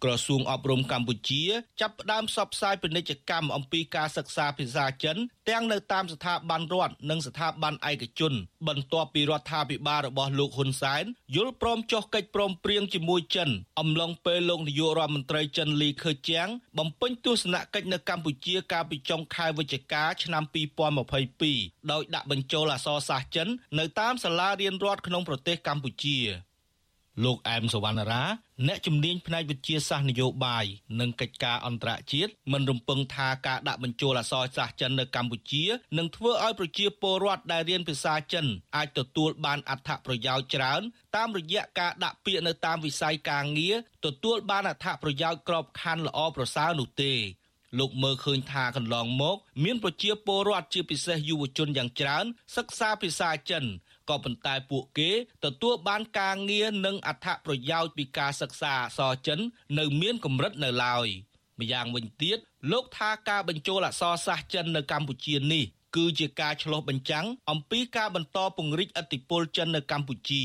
[0.03, 1.43] ក្រសួងអប់រំកម្ពុជា
[1.81, 5.17] ចាប់ផ្ដើមផ្សព្វផ្សាយពាណិជ្ជកម្មអំពីការសិក្សាភាសាចិន
[5.49, 8.33] ទាំងនៅតាមស្ថាប័នរដ្ឋនិងស្ថាប័នឯកជន
[8.67, 11.03] បន្ទាប់ពីរដ្ឋាភិបាលរបស់លោកហ៊ុនសែន
[11.35, 13.49] យល់ព្រមចុះកិច្ចព្រមព្រៀងជាមួយចិន
[13.79, 16.47] អំឡុងពេលលោកនាយករដ្ឋមន្ត្រីចិនលីខឺជាង
[16.77, 20.43] បំពេញទស្សនកិច្ចនៅកម្ពុជាកាលពីចុងខែវិច្ឆិកាឆ្នាំ
[21.17, 23.47] 2022ដោយដាក់បញ្ចូលអក្សរសាស្ត្រចិន
[23.79, 26.19] នៅតាមសាលារៀនរដ្ឋក្នុងប្រទេសកម្ពុជា
[27.23, 28.23] លោកអែមសវណ្ណរា
[28.67, 30.65] អ្នកជំនាញផ្នែកវិទ្យាសាស្ត្រនយោបាយ
[30.99, 35.63] និងកិច្ចការអន្តរជាតិមិនរំពឹងថាការដាក់បញ្ចូលអក្សរសាស្ត្រចិននៅកម្ពុជា
[35.97, 38.45] នឹងធ្វើឲ្យប្រជាពលរដ្ឋដែលរៀនភាសាចិន
[38.75, 40.81] អាចទទួលបានអត្ថប្រយោជន៍ច្រើន
[41.15, 47.13] តាមរយៈការដាក់ពាក្យនៅតាមវិស័យការងារទទួលបានអត្ថប្រយោជន៍ក្របខ័ណ្ឌល្អប្រសើរនោះទេ
[47.79, 53.63] លោកមើលឃើញថាកន្លងមក មានប្រជាពលរដ្ឋជាពិសេសយុវជនយ៉ាងច្រើនសិក្សាភាសាចិន
[54.09, 55.11] ក៏ប៉ុន្តែពួកគេ
[55.45, 59.39] ទទួលបានការងារនិងអត្ថប្រយោជន៍ពីការសិក្សាអក្សរចិន
[59.79, 61.07] នៅមានកម្រិតនៅឡើយ
[61.59, 62.37] ម្យ៉ាងវិញទៀត
[62.71, 65.63] លោកថាការបញ្ចូលអក្សរសាស្ត្រចិននៅកម្ពុជានេះ
[65.95, 70.43] គឺជាការឆ្លុះបញ្ចាំងអំពីការបន្តពង្រីកឥទ្ធិពលចិននៅកម្ពុជា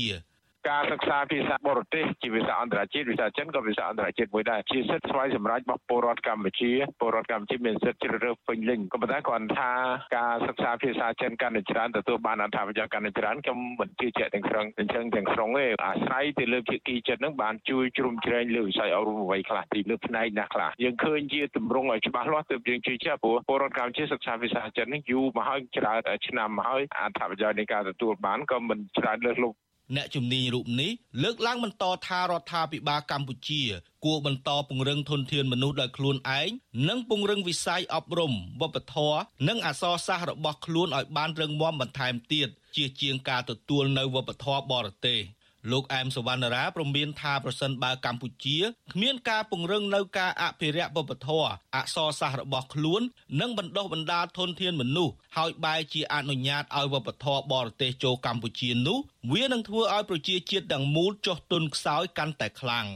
[0.67, 9.71] ការសិក្សាភាសាបរទេសជាភាសាអន្តរជាតិភាសាចិនក៏ភាសាអន្តរជាតិមួយដែរជាសិទ្ធិស្វ័យសម្រេចរបស់ពលរដ្ឋកម្ពុជាពលរដ្ឋកម្ពុជាមានសិទ្ធិជ្រើសរើសពេញលេញក៏ប៉ុន្តែគាត់ថា
[10.17, 29.57] ការសិក្សាភាសាចិនកាន់តែច្រើនទទួលបានអត្ថប្រយោជន៍កាន់តែច្រើនខ្ញុំមិនជឿជាក់ទាំងស្រុងទាំងចឹងទាំងស្រុងទេអាស្រ័យទៅលើភាគីចិននឹងបានជួយជ្រោមជ្រែងលើវិស័យអប់រំអ្វីខ្លះទីលើផ្នែកណាខ្លះយើងឃើញជាទម្រង់ឲ្យច្បាស់លាស់ទើបយើងជឿជាក់ព្រោះពលរដ្ឋកម្ពុជាសិក្សាភាសាចិននេះយូរមកហើយច្រើនឆ្នាំមកហើយអត្ថប្រយោជន៍នៃការទទួលបានក៏មិនច្រើនលើសលប់
[29.95, 30.91] អ្នកជំនាញរូបនេះ
[31.23, 33.61] លើកឡើងបន្តថារដ្ឋាភិបាលកម្ពុជា
[34.05, 36.49] គួរបន្តពង្រឹងធនធានមនុស្សដោយខ្លួនឯង
[36.89, 45.19] និងពង្រឹងវិស័យអប់រំវប្បធម៌និងអក្សរសាស្ត្ររបស់ខ្លួនឲ្យបានរឹងមាំបន្ថែមទៀតជាជាងការទទួលនៅវប្បធម៌បរទេស។
[45.71, 48.57] លោកអែមសវណ្ណរាព្រមមានថាប្រសិនបើកម្ពុជា
[48.93, 53.01] គ្មានការពង្រឹងនៅការអភិរក្សវប្បធម៌អក្សរសាស្ត្ររបស់ខ្លួន
[53.39, 58.99] និងបណ្ដុះបណ្ដាលធនធានមនុស្សហើយបែរជាអនុញ្ញាតឲ្យវប្បធម៌បរទេសចូលកម្ពុជានោះ
[59.33, 62.87] វានឹងធ្វើឲ្យប្រជាជាតិទាំងមូលចុះទុនខ្សោយកាន់តែខ្លាំង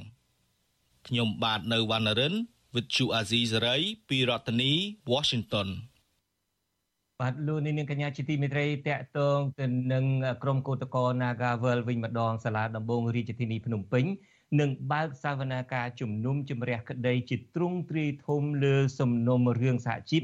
[1.08, 2.36] ខ្ញុំបាទនៅវណ្ណរិន
[2.74, 4.72] with Chu Azizi Saray ពីរដ្ឋធានី
[5.12, 5.68] Washington
[7.22, 10.06] បាទលោកនាងកញ្ញាជាទីមេត្រីតកតងទៅនឹង
[10.44, 14.06] ក្រុមកោតក្រ Nagavel វិញម្ដងសាលាដំបងរាជធានីភ្នំពេញ
[14.60, 20.24] នឹងបើកសវនាការជំនុំជម្រះក្តីជាទ្រង់ទ្រាយធំលើសំណុំរឿងសហជីព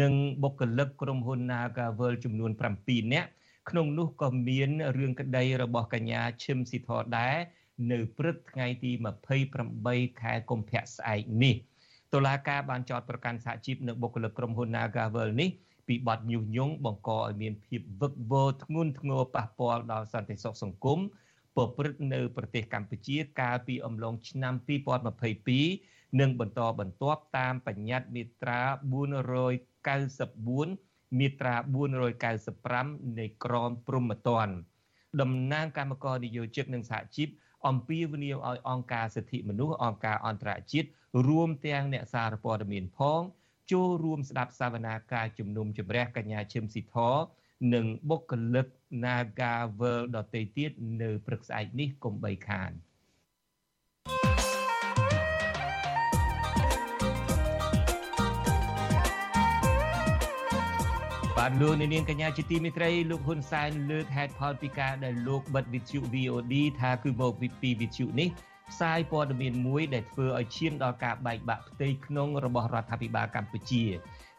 [0.00, 0.12] និង
[0.42, 2.50] បុគ្គលិកក្រុមហ៊ុន Nagavel ចំនួន
[2.82, 3.28] 7នាក់
[3.70, 7.36] ក្នុងនោះក៏មានរឿងក្តីរបស់កញ្ញាឈឹមស៊ីធដែរ
[7.90, 8.90] នៅព្រឹកថ្ងៃទី
[9.56, 11.54] 28ខែកុម្ភៈស្អែកនេះ
[12.12, 15.50] តុលាការបានចោទប្រកាន់សហជីពនិងបុគ្គលិកក្រុមហ៊ុន Nagavel នេះ
[15.90, 20.98] ពីបទញុះញង់បង្កឲ្យមានភាពវឹកវរធ្ងន់ធ្ងរប៉ះពាល់ដល់សន្តិសុខសង្គម
[21.56, 24.54] ប្រព្រឹត្តនៅប្រទេសកម្ពុជាកាលពីអំឡុងឆ្នាំ
[25.36, 28.60] 2022និងបន្តបន្ទាប់តាមបញ្ញត្តិមាត្រា
[29.40, 31.54] 494មាត្រា
[32.56, 34.54] 495នៃក្រមព្រហ្មទណ្ឌ
[35.20, 37.28] តំណាងគណៈកម្មការនយោជិកនិងសហជីព
[37.68, 40.88] អំពាវនាវឲ្យអង្គការសិទ្ធិមនុស្សអង្គការអន្តរជាតិ
[41.26, 43.20] រួមទាំងអ្នកសារព័ត៌មានផង
[43.70, 46.96] ចូលរួមស្ដាប់សវនាការជំនុំជម្រះកញ្ញាឈឹមស៊ីធ
[47.74, 48.66] និងបុគ្គលិក
[49.04, 50.70] Naga World ដទៃទៀត
[51.02, 52.72] នៅព្រឹកស្អែកនេះកុំបីខាន
[61.36, 68.28] បាទលោកនាងកញ្ញាជាទីមេត្រីលោកហ៊ុនសែនលើកហេតុផលពីការដែលលោកបិទវិទ្យុ VOD ថាគឺមកពីវិទ្យុនេះ
[68.70, 73.84] ផ្សាយព័ត៌មានមួយដែលធ្វើឲ្យឈានដល់ការបែកបាក់ផ្ទៃក្នុងរបស់រដ្ឋាភិបាលកម្ពុជា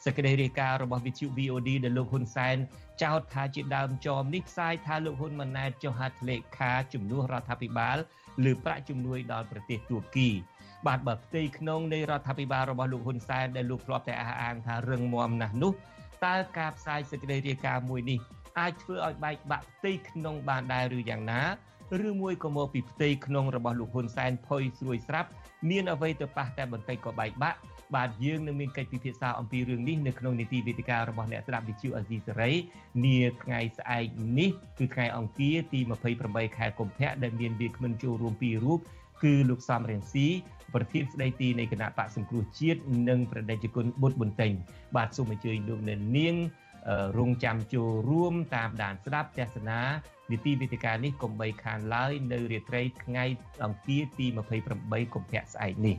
[0.06, 2.58] សេចក្តីរាយការណ៍របស់វិទ្យុ VOD ដែលលោកហ៊ុនសែន
[3.04, 7.98] ចោទថាជាដើមចមនេះផ្សាយថាលោកហ៊ុនម៉ាណែតចុះហត្ថលេខាជំនួសរដ្ឋាភិបាល
[8.46, 10.30] លើប្រាក់ជំនួយដល់ប្រទេសទួរគី
[10.88, 15.74] បាទបើផ្ទៃក្នុងនៃរដ្ឋាភិបាលរបស់លោកហ៊ុនសែនដែលលោកធ្លាប់តែអះអាងថារឹងមាំណាស់នោះ
[16.26, 18.20] តើការផ្សាយសេចក្តីរាយការណ៍មួយនេះ
[18.60, 21.42] អាចធ្វើឲ្យបែកបាក់ផ្ទៃក្នុងបានដែរឬយ៉ាងណា
[22.08, 25.30] ឬមួយក៏មកពីផ្ទៃក្នុងរបស់លោកហ៊ុនសែនផុយស្រួយស្រាប់
[25.70, 27.58] មានអ្វីទៅប៉ះតែបន្តិចក៏បែកបាក់
[27.96, 32.52] បាទយើងនឹងមានកិច្ចពិភាក្សាអំពីរឿងនេះនៅក្នុងនីតិវេទិការបស់អ្នកស្ដាប់វិទ្យុអេស៊ីសេរី
[33.06, 34.06] នាថ្ងៃស្អែក
[34.40, 35.80] នេះគឺថ្ងៃអង្គារទី
[36.20, 38.80] 28ខែកុម្ភៈដែលមានវាគ្មិនចូលរួមពីររូប
[39.24, 40.28] គឺលោកសំរៀងស៊ី
[40.74, 42.80] ប្រធានស្ដីទីនៃគណៈបកសង្គ្រោះជាតិ
[43.10, 44.54] និងប្រដេជគុណបុត្របន្ទែង
[44.96, 46.36] បាទសូមអញ្ជើញលោកអ្នកនាង
[47.18, 49.80] រងចាំចូលរួមតាមដានស្ដាប់ទស្សនា
[50.32, 53.26] នីតិវិទ្យានេះកុំបីខានឡើយនៅរាត្រីថ្ងៃ
[53.64, 54.26] អង្គារទី
[54.70, 55.98] 28កុម្ភៈស្អែកនេះ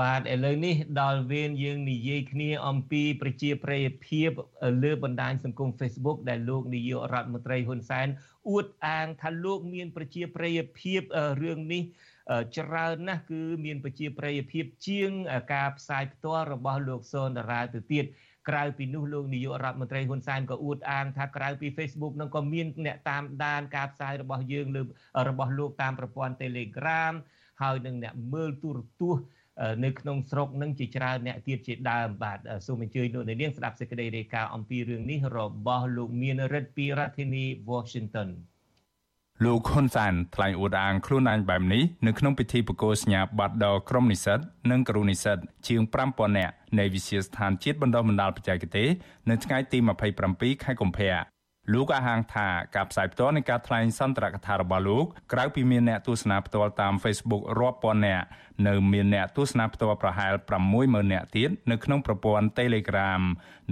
[0.00, 4.30] បបាទឥឡូវនេះដល់វេនយើងនិយាយគ្នាអំពីប្រជាប្រិយភាព
[4.82, 8.08] លើបណ្ដាញសង្គម Facebook ដែលលោកនាយករដ្ឋមន្ត្រីហ៊ុនសែន
[8.48, 11.00] អួតអាងថាលោកមានប្រជាប្រិយភាព
[11.42, 11.82] រឿងនេះ
[12.56, 15.10] ច្រើនណាស់គឺមានប្រជាប្រិយភាពជាង
[15.54, 18.04] ការផ្សាយផ្ទាល់របស់លោកសុនដារាទៅទៀត
[18.48, 24.82] ក្រៅពីនោះលោកនាយករដ្ឋមន្ត្រីហ៊ុនសែនក៏អួតអាងថាក្រៅពី Facebook នឹងក៏មានអ្នកតាមដានការផ្សាយរបស់យើងលើ
[25.28, 27.14] របស់លោកតាមប្រព័ន្ធ Telegram
[27.62, 29.24] ហើយនឹងអ្នកមើលទូរទស្សន៍
[29.84, 38.28] នៅក្នុងស្រុកនឹងជាច្រើនអ្នកទៀតជាដើមបាទសូមអញ្ជើញលោកនាងស្ដាប់សេចក្តីរាយការណ៍អំពីរឿងនេះរបស់លោកមានរិទ្ធពីរដ្ឋធានី Washington
[39.44, 44.38] លោកហ៊ុនសានថ្លែងអួតអាងខ្លួនឯងបែបនេះនៅក្នុងពិធីប្រកាសសញ្ញាបត្រដល់ក្រុមនិស្សិត
[44.70, 45.38] និងគ្រូនិស្សិត
[45.68, 45.80] ជាង
[46.10, 48.88] 5000នាក់នៃវិទ្យាស្ថានជាតិបណ្ដុះបណ្ដាលបច្ចេកទេស
[49.30, 49.78] នៅថ្ងៃទី
[50.20, 51.39] 27ខែកុម្ភៈ
[51.72, 58.24] លោកអះអាងថាការផ្សាយផ្ទាល់នៃការថ្លែងសន្ទរកថារបស់លោកក្រៅពីមានអ្នកទស្សនាផ្ទាល់តាម Facebook រាប់ពាន់នាក់
[58.68, 60.32] នៅមានអ្នកទស្សនាផ្ទាល់ប្រហែល
[60.72, 63.22] 60000នាក់ទៀតនៅក្នុងប្រព័ន្ធ Telegram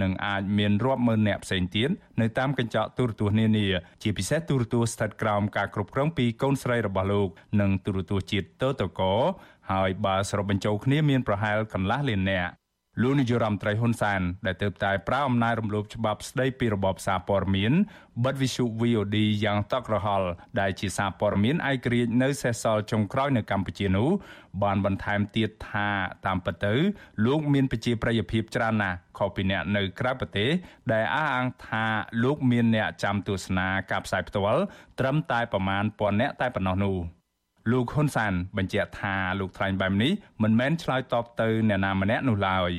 [0.01, 1.89] និងអាចមានរាប់ម៉ឺននាក់ផ្សេងទៀត
[2.21, 3.67] នៅតាមកញ្ចក់ទូរទស្សន៍នានា
[4.03, 7.29] ជាពិសេសទូរទស្សន៍ស្ថិតក្រោមការគ្រប់គ្រងពីកូនស្រីរបស់លោក
[7.61, 9.01] និងទូរទស្សន៍ជាតិតតក
[9.71, 12.51] ហើយបើសរុបបញ្ចូលគ្នាមានប្រហែលកន្លះលាននាក់
[13.03, 17.73] លោកនាយរដ្ឋមន្ត្រីហ៊ុនសែនដែលទៅតែប្រើអំណាចរំលោភច្បាប់ស្ដីពីរបបសារព័ត៌មាន
[18.25, 20.27] បិទវិសុ VOD យ៉ាងតក់ក្រហល់
[20.59, 24.09] ដែលជាសារព័ត៌មានឯករាជ្យនៅសេសសល់ចុងក្រោយនៅកម្ពុជានោះ
[24.63, 25.87] បានបន្ថែមទៀតថា
[26.25, 26.73] តាមពិតទៅ
[27.25, 30.49] លោកមានប្រជាប្រិយភាពច្រើនណាស់ខុសពីអ្នកនៅក្រៅប្រទេស
[30.91, 31.85] ដែលអះអាងថា
[32.23, 34.61] លោកមានអ្នកចាំទស្សនាការផ្សាយផ្ទាល់
[34.99, 36.97] ត្រឹមតែប្រមាណពាន់អ្នកតែប៉ុណ្ណោះនោះ
[37.71, 40.11] លោកហ៊ុនសានបញ្ជាក់ថាលោកថ្លែងបែបនេះ
[40.43, 42.71] មិនមែនឆ្លើយតបទៅអ្នកណាម្នាក់នោះឡើយ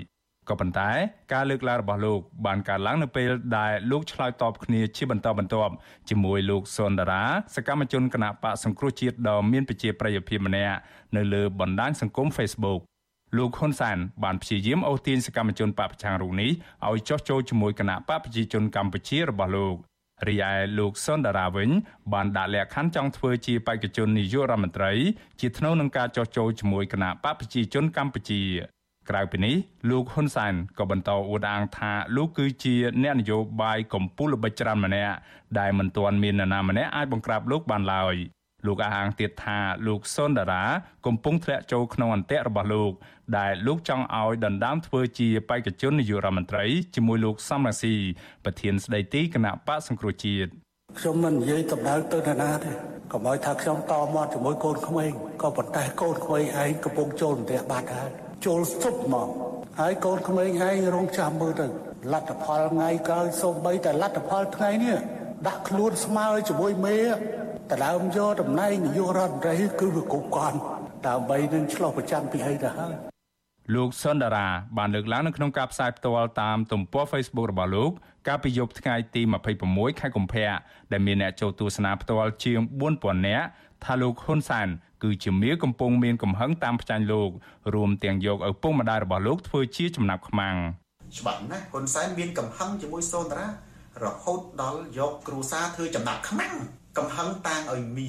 [0.51, 0.91] ក៏ប៉ុន្តែ
[1.33, 5.73] ការលើកឡើងរបស់លោកបានកើតឡើងនៅពេលដែលលោកឆ្លើយតបគ្នាជាបន្តបន្ទាប់
[6.11, 7.25] ជាមួយលោកសុនដារា
[7.55, 10.77] សកម្មជនគណៈបកសង្គ្រោះជាតិដ៏មានប្រជាប្រិយភាពម្នាក់
[11.17, 12.81] នៅលើបណ្ដាញសង្គម Facebook
[13.37, 16.51] លោកហ៊ុនសានបានព្យាយាមអូសទាញសកម្មជនបពប្រឆាំងរូបនេះ
[16.89, 19.77] ឲ្យចោះចូលជាមួយគណៈបកប្រជាជនកម្ពុជារបស់លោក
[20.29, 21.71] រីឯលោកសុនដារាវិញ
[22.13, 24.93] បានដាក់លក្ខខណ្ឌចង់ធ្វើជាបេក្ខជននាយករដ្ឋមន្ត្រី
[25.41, 28.43] ជាថ្នូវនឹងការចោះចូលជាមួយគណៈបកប្រជាជនកម្ពុជា
[29.11, 29.57] ក្រៅពីនេះ
[29.91, 35.15] លោកហ៊ុនសែនក៏បន្តអួតអាងថាលោកគឺជាអ្នកនយោបាយកម្ពុជាល្បិចច្រើនម្នាក់
[35.59, 38.15] ដែលមិនទាន់មាននរណាម្នាក់អាចបង្ក្រាបលោកបានឡើយ
[38.67, 40.65] លោកអះអាងទៀតថាលោកសុនដារា
[41.07, 42.93] កំពុងធ្លាក់ចូលក្នុងអន្ទាក់របស់លោក
[43.39, 47.95] ដែលលោកចង់ឲ្យដណ្ដើមធ្វើជាបេក្ខជននាយករដ្ឋមន្ត្រីជាមួយលោកសំរងស៊ី
[48.45, 50.51] ប្រធានស្ដីទីគណៈបកសង្គ្រោះជាតិ
[50.99, 52.73] ខ្ញុំមិននិយាយដំណើរទៅនរណាទេ
[53.13, 55.11] កុំឲ្យថាខ្ញុំតមកជាមួយកូនក្មេង
[55.43, 59.29] ក៏ប៉ុន្តែកូនក្មេងឯងកំពុងចូលអន្ទាក់បាត់ហើយ ចូលស្ទប់មក
[59.81, 61.67] ហើយកូនក្មេងឯងរងចាំមើលទៅ
[62.13, 64.97] លទ្ធផលថ្ងៃក្រោយសូម្បីតែលទ្ធផលថ្ងៃនេះ
[65.47, 66.99] ដាក់ខ្លួនស្មើជាមួយមេ
[67.71, 70.59] តដើមយកតំណែងនាយករដ្ឋមន្ត្រីគឺវាគ្រប់គ្រាន់
[71.09, 72.95] ដើម្បីនឹងឆ្លោះប្រចាំពីអីទៅហើយ
[73.75, 77.91] លោកសុនដារាបានលើកឡើងនៅក្នុងការផ្សាយផ្ទាល់តាមទំព័រ Facebook របស់លោក
[78.29, 79.23] កាលពីយប់ថ្ងៃទី
[79.61, 80.53] 26ខែកុម្ភៈ
[80.93, 82.59] ដែលមានអ្នកចូលទស្សនាផ្ទាល់ជាង
[82.93, 83.47] 4000នាក់
[83.85, 84.69] ថាលោកហ៊ុនសែន
[85.03, 87.31] គឺជាមៀកំពុងមានកំហឹងតាមផ្ចាញ់លោក
[87.75, 90.57] រួមទាំងយកឪពុកម្ដាយរបស់លោកធ្វើជាចំណាប់ខ្មាំង
[91.19, 93.49] ច្បាស់ណាស់ហ៊ុនសែនមានកំហឹងជាមួយសូនតារា
[94.05, 96.55] រហូតដល់យកគ្រូសាធ្វើចំណាប់ខ្មាំង
[96.99, 98.01] កំហឹងតាងឲ្យម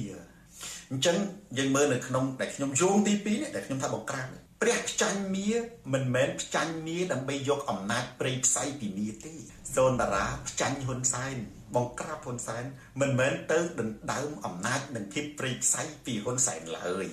[0.90, 1.16] អញ្ចឹង
[1.58, 4.26] យើងមើលនៅក្នុងដែលខ្ញុំយោងទី2នេះដែលខ្ញុំថាបង្ក្រាប
[4.62, 5.48] ព្រះផ្ចាញ់មៀ
[5.92, 9.34] មិនមែនផ្ចាញ់មៀដើម្បីយកអំណាចព្រៃផ្សៃពីមៀទេ
[9.74, 11.36] សូនតារាផ្ចាញ់ហ៊ុនសែន
[11.76, 12.64] បង្ក្រាបហ៊ុនសែន
[13.00, 17.06] មិនមែនទៅដណ្ដើមអំណាចនិងភាពព្រៃផ្សៃពីហ៊ុនសែនឡើយ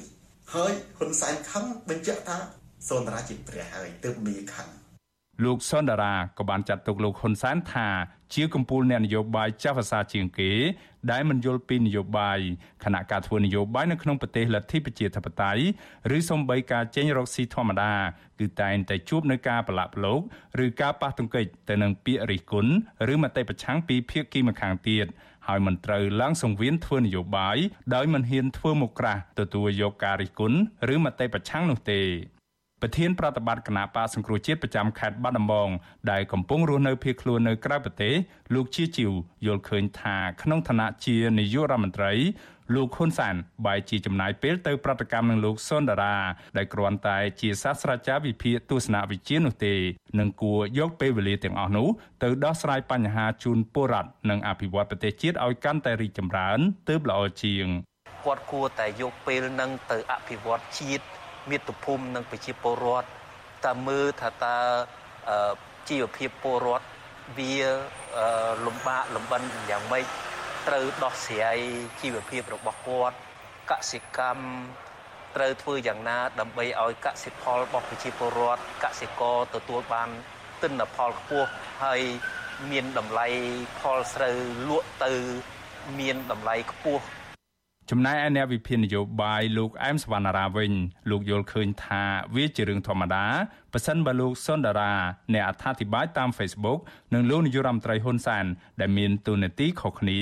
[0.56, 2.38] ហើយហ៊ុនសែនខឹងបញ្ជាក់ថា
[2.88, 4.70] សូនតារាជាព្រះហើយទើបមីខឹង
[5.44, 7.88] លោកសុនដារាក៏បានចាត់ទុកលោកហ៊ុនសែនថា
[8.34, 10.52] ជាកម្ពុជាអ្នកនយោបាយចាស់ភាសាជាងគេ
[11.12, 12.40] ដែលមិនយល់ពីនយោបាយ
[12.84, 15.64] ខណៈការធ្វើនយោបាយនៅក្នុងប្រទេសលទ្ធិប្រជាធិបតេយ្យ
[16.18, 17.94] ឬសំបីការចេញរកស៊ីធម្មតា
[18.40, 20.20] គឺតែងតែជួបនឹងការប្រឡាក់ប្រឡូក
[20.64, 22.72] ឬការប៉ះទង្គិចទៅនឹងពាក្យរិះគន់
[23.14, 25.06] ឬមតិប្រឆាំងពីភាគីម្ខាងទៀត
[25.48, 27.58] ហើយមិនត្រូវឡើងសង្វៀនធ្វើនយោបាយ
[27.96, 30.58] ដោយមិនហ៊ានធ្វើមុខក្រាស់ទទួលយកការរិះគន់
[30.94, 32.02] ឬមតិប្រឆាំងនោះទេ
[32.82, 35.70] ប្រធានប្រតិបត្តិគណៈបកសង្គ្រោះជាតិប្រចាំខេត្តបាត់ដំបង
[36.12, 38.14] ដែលកំពុងរស់នៅភៀសខ្លួននៅក្រៅប្រទេស
[38.54, 39.12] លោកជាជីវ
[39.46, 42.14] យល់ឃើញថាក្នុងឋានៈជានាយករដ្ឋមន្ត្រី
[42.76, 46.18] លោកហ៊ុនសានបែរជាចំណាយពេលទៅប្រតិកម្មនឹងលោកសុនដារា
[46.58, 49.76] ដែលគ្រាន់តែជាសាស្ត្រាចារ្យវិភាគទស្សនវិជ្ជានោះទេ
[50.20, 51.88] នឹងគួរយកពេលវេលាទាំងអស់នោះ
[52.24, 56.60] ទៅដោះស្រាយបញ្ហាជូនពលរដ្ឋនិងអភិវឌ្ឍប្រទេសជាតិឲ្យកាន់តែរីកចម្រើន
[56.90, 57.68] ទើបល្អជាង
[58.26, 61.06] គាត់គួរតែយកពេលនឹងទៅអភិវឌ្ឍជាតិ
[61.50, 63.08] មាតុភូមិនិងប្រជាពលរដ្ឋ
[63.66, 64.58] តើមើលថាតើ
[65.90, 66.88] ជីវភាពពលរដ្ឋ
[67.38, 67.56] វា
[68.66, 70.06] លំបាកលំបិនយ៉ាងម៉េច
[70.68, 71.58] ត្រូវដោះស្រាយ
[72.02, 73.18] ជីវភាពរបស់គាត់
[73.72, 74.44] កសិកម្ម
[75.36, 80.10] ត្រូវធ្វើយ៉ាងណា ដើម្បីឲ្យកសិផលរបស់ប្រជាពលរដ្ឋកសិករទទួលបាន
[80.62, 81.50] ទិន្នផលខ្ពស់
[81.84, 82.02] ហើយ
[82.72, 83.28] មានតម្លៃ
[83.80, 84.36] ផលស្រូវ
[84.70, 85.14] លក់ទៅ
[86.00, 87.04] មានតម្លៃខ្ពស់
[87.92, 90.72] ចំណែកឯអ្នកវិភាគនយោបាយលោកអែមសវណ្ណារាវិញ
[91.10, 92.04] លោកយល់ឃើញថា
[92.36, 93.26] វាជារឿងធម្មតា
[93.74, 94.94] ប៉ះសិនបើលោកសុនដារា
[95.34, 96.80] អ្នកអត្ថាធិប្បាយតាម Facebook
[97.14, 98.46] និងលោកនាយរដ្ឋមន្ត្រីហ៊ុនសែន
[98.80, 100.20] ដែលមានទូនាទីខុសគ្នា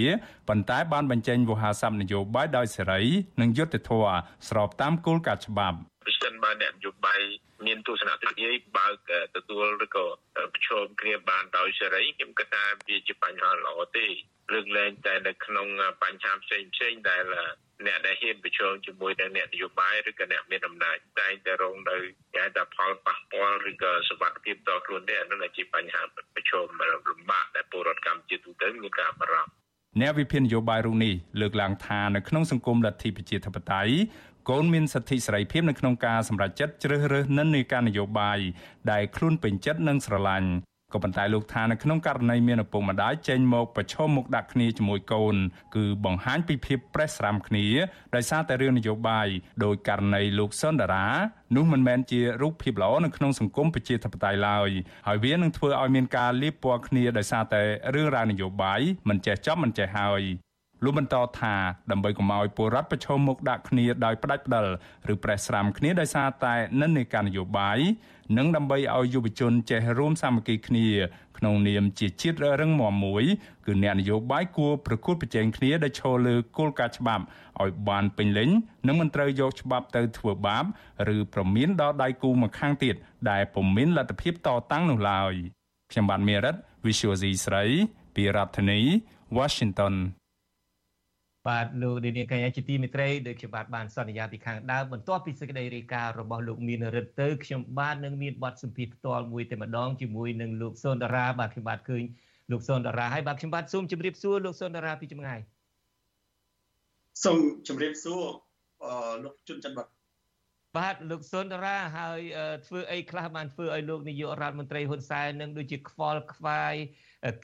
[0.48, 3.02] ប៉ុន្តែបានបញ្ចេញវោហារស័ព្ទនយោបាយដោយសេរី
[3.42, 5.78] និងយុត្តិធម៌ស្របតាមគោលការណ៍ច្បាប់
[6.08, 7.22] ប្រសិនបើអ្នកនយោបាយ
[7.66, 10.06] មានទស្សនៈទស្សនិយបើកទទួលឬក៏
[10.54, 14.08] ប្រឈមគ្នាបានដោយសេរីខ្ញុំគិតថាវាជាបញ្ហាល្អទេ
[14.54, 15.68] លើកលែងតែនៅក្នុង
[16.04, 17.24] បញ្ហាផ្សេងផ្សេងដែល
[17.86, 21.98] អ្នកដែលហ៊ានប្រឈមជាមួយនឹងអ្នកនយោបាយឬក៏អ្នកមានអំណាចតែងតែរងនៅ
[22.36, 26.02] គេថាផលប៉ះពាល់ឬក៏សុខភាពតខ្លួនទេអានោះជាបញ្ហា
[26.36, 26.66] ប្រឈម
[27.10, 29.52] លំបាកដែលពលរដ្ឋកម្ពុជាទូទៅមានការបារម្ភ
[30.02, 33.94] អ្នកវិភាគនយោបាយរូបនេះលើកឡើងថានៅក្នុងសង្គមលទ្ធិប្រជាធិបតេយ្យ
[34.50, 38.40] កូនមានសិទ្ធិសេរីភាពនៅក្នុងការសម្រេចចិត្តជ្រើសរើសនិន្នាការនយោបាយ
[38.92, 40.50] ដែលខ្លួនពេញចិត្តនិងស្រឡាញ់
[40.94, 45.36] ក៏ប៉ុន្តែលោកថានៅក្នុងករណីមានឪពុកម្ដាយចេញមកប្រឈមមុខដាក់គ្នាជាមួយកូន
[45.76, 47.66] គឺបង្ហាញពីភាពប្រេះស្រាំគ្នា
[48.16, 49.28] ដោយសារតែរឿងនយោបាយ
[49.64, 51.08] ដោយករណីលោកសុនដារា
[51.56, 54.70] នោះមិនមែនជារូបភាពល្អនៅក្នុងសង្គមប្រជាធិបតេយ្យឡើយ
[55.08, 57.64] ហើយវានឹងធ្វើឲ្យមានការលៀបពណ៌គ្នាដោយសារតែ
[57.96, 60.24] រឿងរ៉ាវនយោបាយមិនចេះចប់មិនចេះហើយ
[60.84, 61.56] លោកបន្តថា
[61.92, 64.72] ដើម្បីកុំឲ្យពលរដ្ឋប្រឈមមុខដាក់គ្នាដោយផ្ដាច់ផ្ដាល់
[65.14, 67.80] ឬប្រេះស្រាំគ្នាដោយសារតែនិន្នាការនយោបាយ
[68.38, 70.88] និងដើម្បីឲ្យយុវជនចេះរួមសាមគ្គីគ្នា
[71.38, 73.24] ក្នុងនាមជាជាតិរឹងមាំមួយ
[73.66, 77.24] គឺអ្នកនយោបាយគួរប្រកួតប្រជែងគ្នាដោយឈលលើគោលការណ៍ច្បាប់
[77.62, 78.50] ឲ្យបានពេញលេញ
[78.88, 80.66] និងមិនត្រូវយកច្បាប់ទៅធ្វើបាប
[81.16, 82.96] ឬប្រមានដល់ដៃគូម្ខាងទៀត
[83.30, 85.34] ដែលពុំមានលទ្ធភាពតតាំងនោះឡើយ
[85.92, 86.56] ខ្ញុំបាទមេរិត
[86.86, 87.64] Visual C ស្រី
[88.16, 88.80] ពីរដ្ឋធានី
[89.38, 89.96] Washington
[91.48, 102.04] បាទលោកនាងកញ្ញាជាទីមេត្រីដូចជាបាទបានសន្យាពីខាងដើមបន្ទាប់ពីសេចក្តីរាយការណ៍របស់លោកមានរិទ្ធទៅខ្ញុំបាទនឹងមានបទសម្ភាសផ្ទាល់មួយតែម្ដងជាមួយនឹងលោកសុនដារាបាទខ្ញុំបាទឃើញ
[102.52, 105.40] លោកសុនដារាហើយបាទខ្ញុំបាទសូមជម្រាបសួរលោកសុនដារាពីចម្ងាយ
[107.24, 107.38] សូម
[107.68, 108.22] ជម្រាបសួរ
[109.24, 109.88] លោកជុនច័ន្ទបាទ
[110.78, 112.20] បាទលោកសុនដារាហើយ
[112.68, 116.76] ធ្វើអីខ្លះបានធ្វើឲ្យលោកនាយករដ្ឋមន្ត្រីហ៊ុនសែននឹងដូចជាខ្វល់ខ្វាយ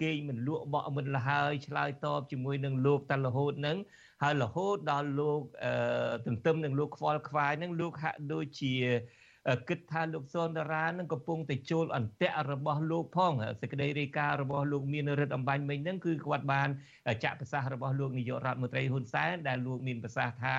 [0.01, 3.77] គេងមិនលក់បក់មិនលហើយឆ្លើយតបជាមួយនឹងលោកតារហូតនឹង
[4.23, 5.41] ហើយរហូតដល់លោក
[6.25, 8.73] ទន្ទឹមនឹងលោកខ្វល់ខ្វាយនឹងលោកហាក់ដូចជា
[9.69, 16.69] គិតថាលោកសុនដារានឹងកំពុងតែចូលអន្ទាក់របស់លោកផងសេចក្តីរាយការណ៍របស់លោកមានរិទ្ធអំបញ្ញមិញហ្នឹងគឺគាត់បាន
[17.23, 20.55] ចាក់ប្រសាសន៍របស់លោកនាយករដ្ឋមន្ត្រីហ៊ុនសែនដែលលោកមានប្រសាសន៍ថា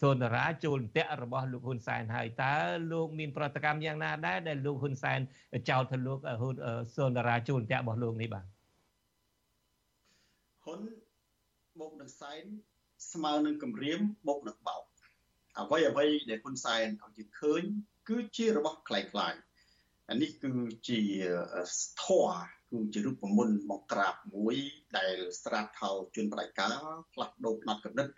[0.00, 2.54] សុនដារាចូលអន្ទាក់របស់លោកហ៊ុនសែនហើយតើ
[2.92, 5.20] លោកមានប្រតិកម្មយ៉ាងណាដែរដែលលោកហ៊ុនសែន
[5.70, 6.18] ចោទថាលោក
[6.96, 8.44] សុនដារាចូលអន្ទាក់របស់លោកនេះបាទ
[10.64, 10.80] ហ៊ុន
[11.80, 12.44] បូកនឹងសែន
[13.12, 14.82] ស្មើនឹងគម្រាមបូកនឹងបោក
[15.59, 17.61] អ្វីអ្វីដែលហ៊ុនសែនឲ្យយើងឃើញ
[18.09, 19.01] គឺជារបស់คล้า
[19.31, 19.41] ยៗ
[20.09, 20.51] អានេះគឺ
[20.87, 20.99] ជា
[22.03, 24.55] ធម៌គឺជារូបមន្តបង្ក្រាបមួយ
[24.97, 26.75] ដែលស្រាតថោជនបដិការ
[27.13, 28.11] ផ្លាស់ប្ដូរផ្នត់កំណត់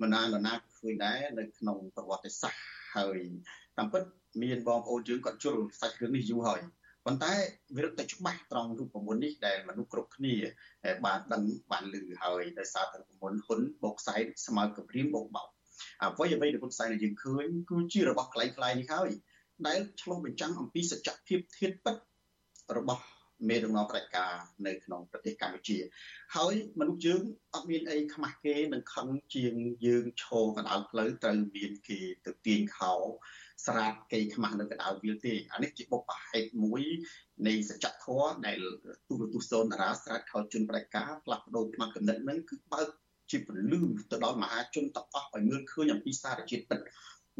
[0.00, 2.62] មិនណានរណាឃើញដែរនៅក្នុងប្រវត្តិសាស្ត្រ
[2.96, 3.18] ហើយ
[3.78, 4.02] តាមពិត
[4.42, 6.60] មានបងប្អូនយើងគាត់ជល់សាច់រឿងនេះយូរហើយ
[7.06, 7.32] ប៉ុន្តែ
[7.76, 10.34] វារឹតតែច្បាស់ត្រង់រូបមន្តនេះដែលមនុស្សគ្រប់គ្នា
[11.06, 15.48] បានដឹងបានឮហើយដោយសារតែរូបមន្តហ៊ុនបោកសែនស្មើកំព្រៀងបោកបោក
[16.03, 19.09] អ្វីអ្វីដែលពុទ្ធសាសនាយើងឃើញគឺជារបស់ខ្លាំងខ្លាយនេះហើយ
[19.67, 21.95] ដែលឆ្លុះបញ្ចាំងអំពីសច្ចភាពធាតពិត
[22.77, 23.03] របស់
[23.49, 24.33] មេដឹកនាំប្រជាការ
[24.67, 25.77] នៅក្នុងប្រទេសកម្ពុជា
[26.35, 27.21] ហើយមនុស្សយើង
[27.53, 29.53] អត់មានអីខ្មាស់គេនឹងខឹងជាង
[29.85, 32.93] យើងឈរកណ្ដាលផ្លូវត្រូវមានគេទៅទាញខោ
[33.65, 36.83] ស្រាតគេខ្មាស់នៅកណ្ដាលវាលទេអានេះជាបុព្វហេតុមួយ
[37.47, 38.59] នៃសច្ចធម៌ដែល
[39.07, 42.87] ទូរទស្សន៍សូនតារាស្រាតខោជុនប្រជាការផ្លាស់ប្ដូរផ្នត់គំនិតនឹងគឺបើក
[43.31, 43.79] ជាពលឺ
[44.11, 46.79] ទៅដល់មហាជនទាំងអស់ឲ្យមើលឃើញអំពីសារជាតិពិត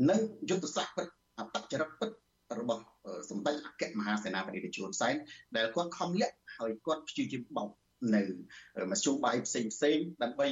[0.10, 1.08] និងយុទ្ធសាស្ត្រពិត
[1.40, 2.10] អត្តចរិតពិត
[2.60, 2.84] របស់
[3.30, 5.16] សម្ដេចអគ្គមហាសេនាបតីជួនសែន
[5.56, 7.70] ដែលគាត់ខំលាក់ហើយគាត់ព្យាយាមបោក
[8.16, 8.24] នៅ
[8.92, 10.48] មធ្យោបាយផ្សេងផ្សេងដើម្បី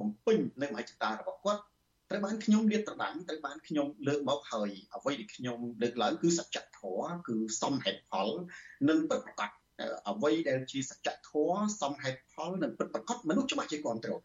[0.00, 1.62] បំពេញនៅមហិច្ឆតារបស់គាត់
[2.10, 8.28] ត្រូវបានខ្ញុំលាតត្រដាងត្រូវបានខ្ញុំលើកមកហើយអ្វីដែលខ្ញុំលើកឡើងគឺសច្ចធម៌គឺសមហេតុផល
[8.88, 9.50] និងពិតប្រាកដ
[10.08, 14.20] អ្វីដែលជាសច្ចធម៌សមហេតុផលនិងពិតប្រាកដមនុស្សច្បាស់ជាគ្រប់គ្រង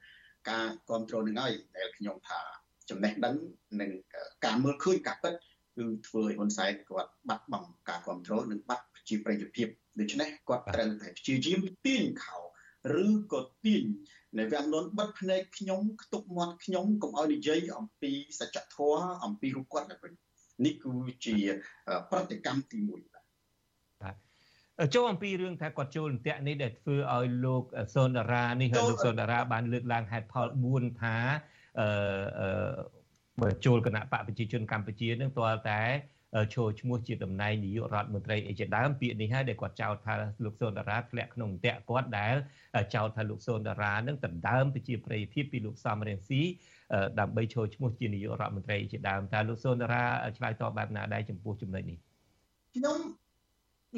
[0.50, 2.40] ការគ្រប់គ្រងនឹងហើយដែលខ្ញុំថា
[2.90, 3.36] ចំណេះដឹង
[3.82, 3.92] និង
[4.46, 5.34] ការមើលឃើញការពិត
[5.78, 9.68] គឺធ្វើឲ្យហ៊ុនសែនគាត់បាត់បង់ការគ្រប់គ្រងនិងបាត់ប្រជាប្រិយភាព
[10.00, 12.38] ដូច្នេះគាត់ត្រូវតែព្យាយាមទាញខោ
[13.04, 13.84] ឬក៏ទាញ
[14.40, 20.10] នៅវាំងននបិទភ្នែកខ្ញុំខ្ទប់មាត់ខ្ញុំកុំឲ្យនិយាយអំពីសច្ចធម៌អំពីរូបគាត់ទៅ
[20.66, 20.94] នេះគឺ
[21.26, 21.36] ជា
[22.12, 23.11] ប្រតិកម្មទី1បាទ
[24.96, 27.64] ចូលអំពីរឿងថាគាត់ចូលអន្ទាក់នេះដែលធ្វើឲ្យលោក
[27.94, 31.16] សុនដារានេះហើយលោកសុនដារាបានលើកឡើងហេតុផល4ថា
[31.80, 31.90] អឺ
[33.42, 35.82] បើចូលគណៈបកប្រជាជនកម្ពុជានឹងទាល់តែ
[36.56, 40.14] ចូលឈ្មោះជាតំណែងនាយករដ្ឋមន្ត្រីអីជាដើមពាក្យនេះហើយដែលគាត់ចោទថា
[40.46, 42.36] លោកសុនដារាធ្លាក់ក្នុងអន្តៈគាត់ដែល
[42.96, 46.42] ចោទថាលោកសុនដារានឹងដណ្ដើមប្រជាប្រិយភាពពីលោកសំរងស៊ី
[47.20, 50.04] ដើម្បីចូលឈ្មោះជានាយករដ្ឋមន្ត្រីជាដើមតើលោកសុនដារា
[50.38, 51.98] ឆ្លើយតបបែបណាដែរចំពោះចំណុចនេះ
[52.76, 53.00] ខ្ញុំ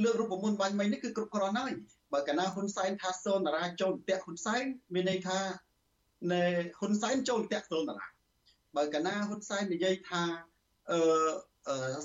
[0.02, 1.74] លើករូបមន្តបាញ់មិញនេះគឺគ្រប់គ្រាន់ហើយ
[2.14, 4.64] បើកាលណាហ៊ុនសែនថាសូនតារាចូលតាក់ហ៊ុនសែន
[4.94, 5.40] មានន័យថា
[6.34, 6.44] នៅ
[6.80, 8.08] ហ៊ុនសែនចូលតាក់សូនតារា
[8.78, 10.22] បើកាលណាហ៊ុនសែននិយាយថា
[10.92, 10.98] អឺ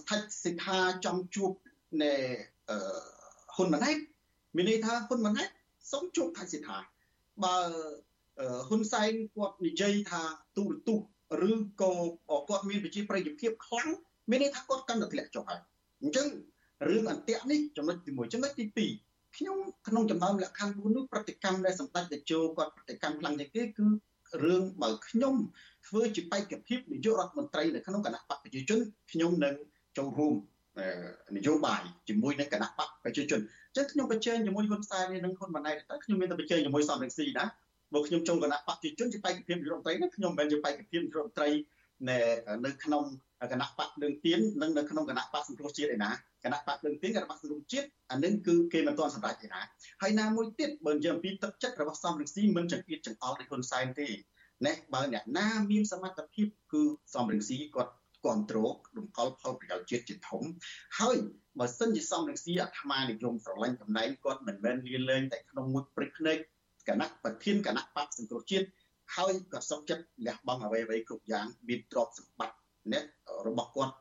[0.01, 1.53] ស្ថិតសិក្ខាចង់ជួប
[2.03, 2.13] នៅ
[3.55, 3.97] ហ៊ុនម៉ាណែត
[4.57, 5.49] មានន័យថាហ៊ុនម៉ាណែត
[5.93, 6.79] សូមជួបថៃសិក្ខា
[7.45, 7.57] បើ
[8.69, 10.23] ហ៊ុនសែនគាត់និយាយថា
[10.57, 11.09] ទូរទស្សន៍
[11.51, 11.93] ឬក៏
[12.49, 13.89] គាត់មានវិជាប្រតិភិបខ្លាំង
[14.31, 15.61] មានន័យថាគាត់កាន់តែធ្លាក់ចុះហើយ
[16.03, 16.29] អញ្ចឹង
[16.87, 18.65] រឿងអន្តៈនេះចំណុចទី1ចំណុចទី
[19.03, 19.59] 2ខ្ញុំ
[19.89, 23.87] ក្នុងចំណោមលក្ខខណ្ឌ4នោះប្រតិកម្មដែលសម្ដេចតេជោគាត់ប្រតិកម្មខ្លាំងជាងគេគឺ
[24.45, 25.35] រឿងបើខ្ញុំ
[25.87, 28.79] ធ្វើជាបេក្ខភាពនាយករដ្ឋមន្ត្រីនៅក្នុងគណៈបកប្រជាជន
[29.13, 29.55] ខ្ញុំនឹង
[29.99, 30.35] ចូលរួម
[31.37, 37.45] នយោបាយជាមួយនឹងគណៈបកប្រជាជនអញ្ចឹងខ្ញុំប្រជែងជាមួយហ៊ុនសែននិងហ៊ុនម៉ាណែតតែខ្ញុំមានតែប្រជែងជាមួយសំរងស៊ីណា
[37.95, 41.49] បើខ្ញុំចូលគណៈបកប្រជាជនជាបេក្ខភាពនាយករដ្ឋមន្ត្រីនេះខ្ញុំមិនមែនជាបេក្ខភាពនាយករដ្ឋមន្ត្រី
[42.09, 42.19] នៅ
[42.67, 43.05] នៅក្នុង
[43.53, 46.11] គណៈបកលើងទៀននិងនៅក្នុងគណៈបកសង្គ្រោះជាតិឯណា
[46.45, 49.61] គណៈបកលើងទៀនគណៈបកសង្គ្រោះជាតិអានឹងគឺគេមិនទាន់សម្រេចឯណា
[50.03, 54.09] ហើយណាមួយទៀតបើនិយាយអំពីទឹកចិត្តរបស់សំរងស៊ីមិនចង្អៀតចង្អល់ដោយហ៊ុនសែនទេ
[54.67, 56.83] ណែបើអ្នកណាមានសមត្ថភាពគឺ
[57.15, 57.93] សំរងស៊ីគាត់
[58.25, 60.43] គ្រប់គ្រងរំកល់ផលប្រយោជន៍ជាតិជាធំ
[60.99, 61.17] ហើយ
[61.59, 66.39] បើសិនជាសំរងស៊ីអាត្មានិយមស្រឡាញ់តំណែងគាត់មិនមែនលៀនលែងតែក្នុងមួយព្រឹកភ្នែក
[66.89, 68.67] គណៈប្រធានគណៈបកសង្គ្រោះជាតិ
[69.17, 72.57] ហើយក៏សុខចិត្តលះបង់អ្វីៗគ្រប់យ៉ាងមានទ្រព្យសម្បត្តិ
[72.93, 73.05] អ្នក
[73.47, 73.95] របស់គាត់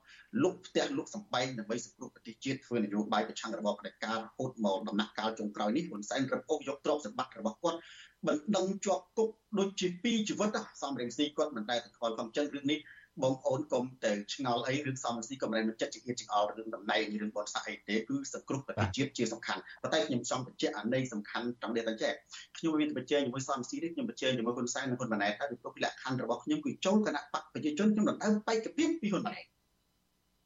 [0.44, 7.80] លុកផ្ទះលុកសម្បែងដើម្បីសង្គ្រោះប្រទេសជាតិធ្វើនយោបាយប្រឆាំងរបបផ្ដាច់ការរហូតមកដំណាក់កាលចុងក្រោយនេះហ៊ុនសែនរឹបអូសយកទ្រព្យសម្បត្តិរបស់គាត់
[8.28, 9.30] បណ្ដឹងជាប់គុក
[9.60, 10.50] ដូចជាពីរជីវិត
[10.82, 12.80] សំរងស៊ីគាត់មិនដែលទៅខ្វល់ខំចិនរឿងនេះ
[13.24, 22.14] បងប្អូនកុំទៅឆ្ងល់អីរឿងសំរងស៊ីកុំរែងមិនចិត្តជាអៀតចង្អល់រឿងតំណែងរឿងបនសាអីទេគឺសង្គ្រោះប្រទេសជាតិជាសំខាន់ប៉ុន្តែខ្ញុំចង់បញ្ជាក់អានៃសំខាន់ត្រង់នេះតែចេះ
[22.58, 29.46] ខ្ញុំមានបញ្ជាក់ជាមួយសំរងស៊ីនេះខ្ញុំបញ្ជាក់ជាមួយហ៊ុនសែននិងហ៊ុនម៉ាណែតថាពីព្រោះលក្ខខណ្ឌរបស់ខ្ញុំគឺចូលគណៈបកប្រជាជនខ្ញុំដណ្ដើមបេក្ខភាពពីហ៊ុនម៉ាណែត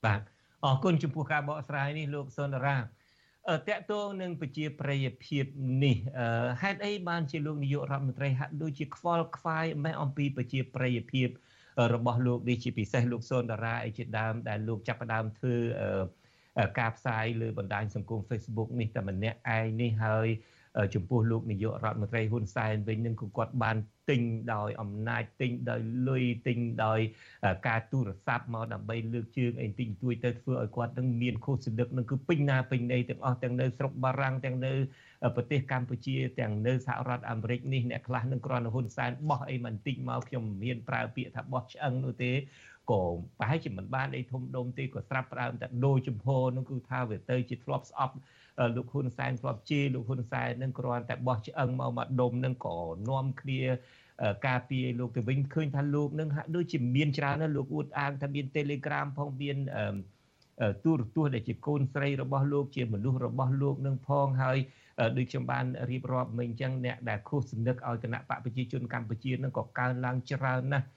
[0.06, 0.22] បាទ
[0.66, 2.86] អរគុណចំពោះការបកស្រាយនេះលោកសុនរាត
[3.70, 5.46] កតងនឹងប្រជាប្រិយភាព
[5.84, 5.96] នេះ
[6.62, 11.28] ហេតុអីបានជាលោកនាយករដ្ឋមន្ត្រីហាក់ដូចជាខ្វល់ខ្វាយម៉េះអំពីប្រជាប្រិយភាព
[11.94, 15.56] របស់លោកនេះជាពិសេសលោកសុនតារាអីជាដើមដែលលោកចាប់ផ្ដើមធ្វើ
[16.80, 20.28] ការផ្សាយលើបណ្ដាញសង្គម Facebook នេះតែម្នាក់ឯងនេះហើយ
[20.94, 23.78] ចំពោះលោកនាយករដ្ឋមន្ត្រីហ៊ុនសែនវិញនឹងគឺគាត់បាន
[24.10, 24.22] ទិញ
[24.54, 27.00] ដោយអំណាចទិញដោយលុយទិញដោយ
[27.68, 34.74] ការទូរស័ព្ទមកដើម្បីលើកជើងអីទិញទួយទៅធ្វើឲ្យគាត់នឹងមានខុសសន្តិនឹងគឺពេញណាពេញណីទាំងអស់ទាំងនៅស្រុកបារាំងទាំងនៅ
[35.36, 42.32] ប្រទេសកម្ពុជាទាំងនៅសហរដ្ឋអាមេរិកនេះអ្នកខ្លះនឹងគ្រាន់តែហ៊ុនសែនបោះអីមិនតិចមកខ្ញុំមិនមានប្រើពាក្យថាបោះឆ្អឹងនោះទេ
[42.92, 43.02] ក៏
[43.40, 48.16] ប្រហែលជាមិនបានអីធំដុំទេក៏ស្រាប់ប្រើតែដូរចំហនោះគឺថាវាទៅជាធ្លាប់ស្អប់
[48.76, 52.76] លោកហ៊ុនសែនធ្លាប់ជេរលោកហ៊ុនសែននឹងគ្រាន់តែបោះឆ្អឹងមកមកដុំនឹងក៏
[53.10, 53.62] នាំគ្នា
[54.48, 59.58] ការពារលោកទៅវិញឃើញថាលោកនឹងហាក់ដូចជាមានច្រើនណាស់លោកអួតអាងថាមាន Telegram ផងមាន
[60.84, 64.58] ទូរទស្សន៍ដែលជាកូនស្រីរបស់លោកជាមនុស្សរបស់លោកនឹងផងហើយ
[65.18, 70.88] ដូចខ្ញុំបានរៀបរាប់មិញអញ្ចឹងអ្នកដែលខុសសំណឹកឲ្យគណៈបកប្រជាជនកម្ពុជានឹងក៏កើនឡើងច្រើនណាស់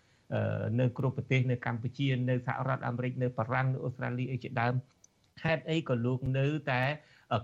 [0.81, 4.75] នៅគ្រប់ប្រទេសនៅកម្ពុជានៅសហរដ្ឋអាមេរិកនៅបារាំងនៅអូស្ត្រាលីអីជាដើម
[5.45, 6.83] ហេតុអីក៏លោកនៅតែ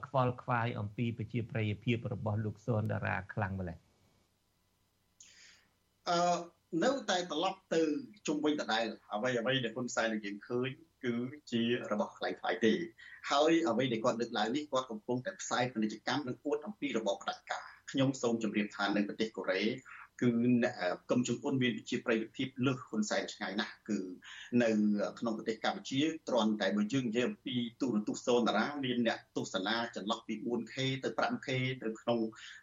[0.06, 3.78] ខ្វល់ខ្វាយអំពីប្រជាប្រិយភាពរបស់លោកសុនដារាខ្លាំងម្ល៉េះ
[6.08, 7.82] អឺនៅតែត្រឡប់ទៅ
[8.26, 10.68] ជុំវិញដដែលអ្វីអ្វីដែលហ៊ុនសែននឹងយើងឃើញ
[11.04, 11.14] គឺ
[11.50, 11.62] ជា
[11.92, 12.72] របស់ខ្លាំងខ្លាយទេ
[13.30, 19.62] ហើយអ្វីដែលគាត់លើកឡើងនេះគាត់កំពុងតែផ្សាយពាណិជ្ជកម្មនិងអួតអំពីរបបផ្ដាច់ការខ្ញុំសូមជម្រាបថានៅប្រទេសកូរ៉េ
[20.20, 20.28] គឺ
[21.10, 23.98] កឹមចុងអ៊ុនមានវិជាប្រយោជន៍ភាពលើសហ៊ុនសែនឆ្ងាយណាស់គឺ
[24.62, 24.70] នៅ
[25.18, 31.48] ក្នុងប្រទេសកម្ពុជាទ្រាំតែបើយើងនិយាយអំពីទូរទស្សន៍សូនតារាមានអ្នកទស្សនាចន្លោះពី 4K ទៅ 5K
[31.82, 32.18] ទៅក្នុង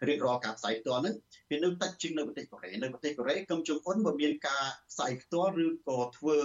[0.07, 1.15] រៀបរាប់ការផ្សាយផ្ទាល់ហ្នឹង
[1.49, 6.37] វានៅតិចជាងនៅប្រទេសកូរ៉េនៅប្រទេសកូរ៉េកឹមចុងអ៊ុនបើមានការផ្សាយផ្ទាល់ឬក៏ធ្វើ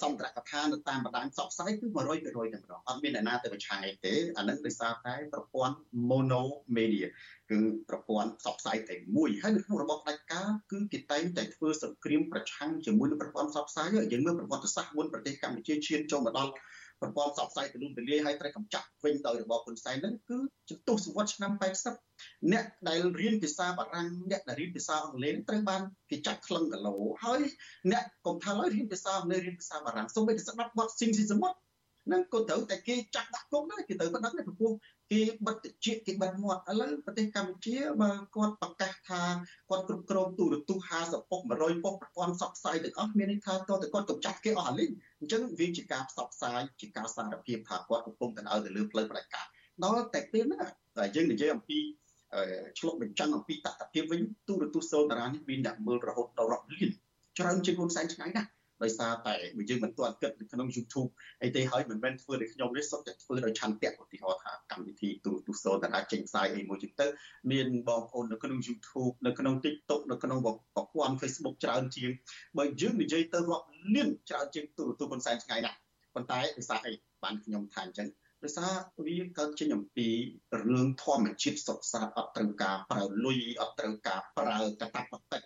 [0.00, 5.76] សន្ទរកថានៅតាមបណ្ដាញផ្សព្វផ្សាយគឺ100%តែម្ដងអត់មានអ្នកណាទៅប្រឆាំងអីទេអានឹងដោយសារតែប្រព័ន្ធ
[6.10, 6.42] mono
[6.76, 7.06] media
[7.50, 7.58] គឺ
[7.88, 16.52] ប្រព័ន្ធផ្សព្វផ្សាយតែមួយហើយនៅក្នុងរបបផ្ដាច់ការគឺគេតែងតែធ្វើសង្គ្រាមប្រឆាំងជាមួយនឹងប្រព័ន្ធផ្សព្វផ្សាយយើងមើលប្រវត្តិសាស្ត្រមុនប្រទេសកម្ពុជាឈានចូលមកដល់
[17.00, 20.38] ប្រព័ន្ធផ្សព្វផ្សាយទូលំទូលាយហើយត្រូវកម្ចាត់វិញដោយរបបហ៊ុនសែនហ្នឹងគឺ
[20.70, 21.52] ជំទស្សវត្សឆ្នាំ
[22.02, 26.94] 80អ្នកដែលរៀនភាសាបារាំងអ្នកដែលរៀនភាសាអង់គ្លេសត្រូវបានគេចាត់ខ្លឹងគីឡូ
[27.24, 27.40] ហើយ
[27.92, 31.56] អ្នកកុំថាឡើយរៀនភាសាអង់គ្លេសរៀនភាសាបារាំងសូម្បីតែស្ដាប់បទស៊ីងស៊ីសមុទ្រ
[32.12, 34.72] នឹងក៏ត្រូវតែគេចាក់ដាក់គុកដែរគេត្រូវបដិសេធពីព្រោះ
[35.12, 39.22] គេបិទជាគេបិទមាត់ឥឡូវប្រទេសកម្ពុជាបើគាត់ប្រកាសថា
[39.70, 44.90] គាត់គ្រប់គ្រងទូរទស្សន៍50ពុក100ពុកប្រព័ន្ធផ្សព្វផ្សាយទាំងអស់មានន័យថាតើទៅគាត់កំចាត់គេអស់អាលីង
[45.20, 49.46] អញ្ចឹងវាជាការផ្សព្វផ្សាយជាការសារភាពថាគាត់កំពុងតែឲ្យទៅលើផ្លូវផ្ដាច់ការ
[49.84, 50.60] ដល់តែពេលហ្នឹង
[50.96, 51.78] តែយើងនិយាយអំពី
[52.78, 56.90] ឆ្លុះបញ្ចាំងអំពីតតភាពវិញទូរទស្សន៍សូតារានេះមានអ្នកមើលរហូតដល់រាប់លាន
[57.38, 58.48] ច្រើនជាងហ៊ុនសែនឆ្ងាយណាស់
[58.82, 61.10] ដោយសារតែបើយើងមិនទាន់គិតនៅក្នុង YouTube
[61.42, 67.06] អីទេហើយមិនមែនធ្វើដោយខ្ញុំទេសុទ្ធតែធ្វើដោយឆន្ទៈឧទាហរណ៍ថាកម្មវិធីទូរទស្សន៍សូតារាចេញផ្សាយអីមួយចឹងទៅ
[67.50, 72.10] មានបងប្អូននៅក្នុង YouTube នៅក្នុង TikTok នៅក្នុងប្រព័ន្ធ Facebook ច្រើនជាង
[72.58, 75.78] បើយើងនិយាយទៅរាប់លានច្រើនជាងទូរទស្សន៍ហ៊ុនសែនឆ្ងាយណាស់
[76.14, 76.92] ប៉ុន្តែដោយសារអី
[77.24, 78.08] បានខ្ញុំថាអញ្ចឹង
[78.44, 78.72] ដោយសារ
[79.06, 80.08] វាកើតចេញអំពី
[80.68, 85.42] រឿងធម្មជាតិសុខសាន្តអត់ត្រូវការប្រើលុយអត់ត្រូវការប្រើកតាបតិក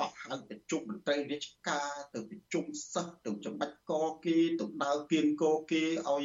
[0.00, 2.64] ក៏ហៅទៅជុំមន្ត្រីរាជការទៅប្រជុំ
[2.94, 3.92] សិស្សទៅចំបាច់ក
[4.24, 6.24] គេទៅដើរគៀងកគេឲ្យ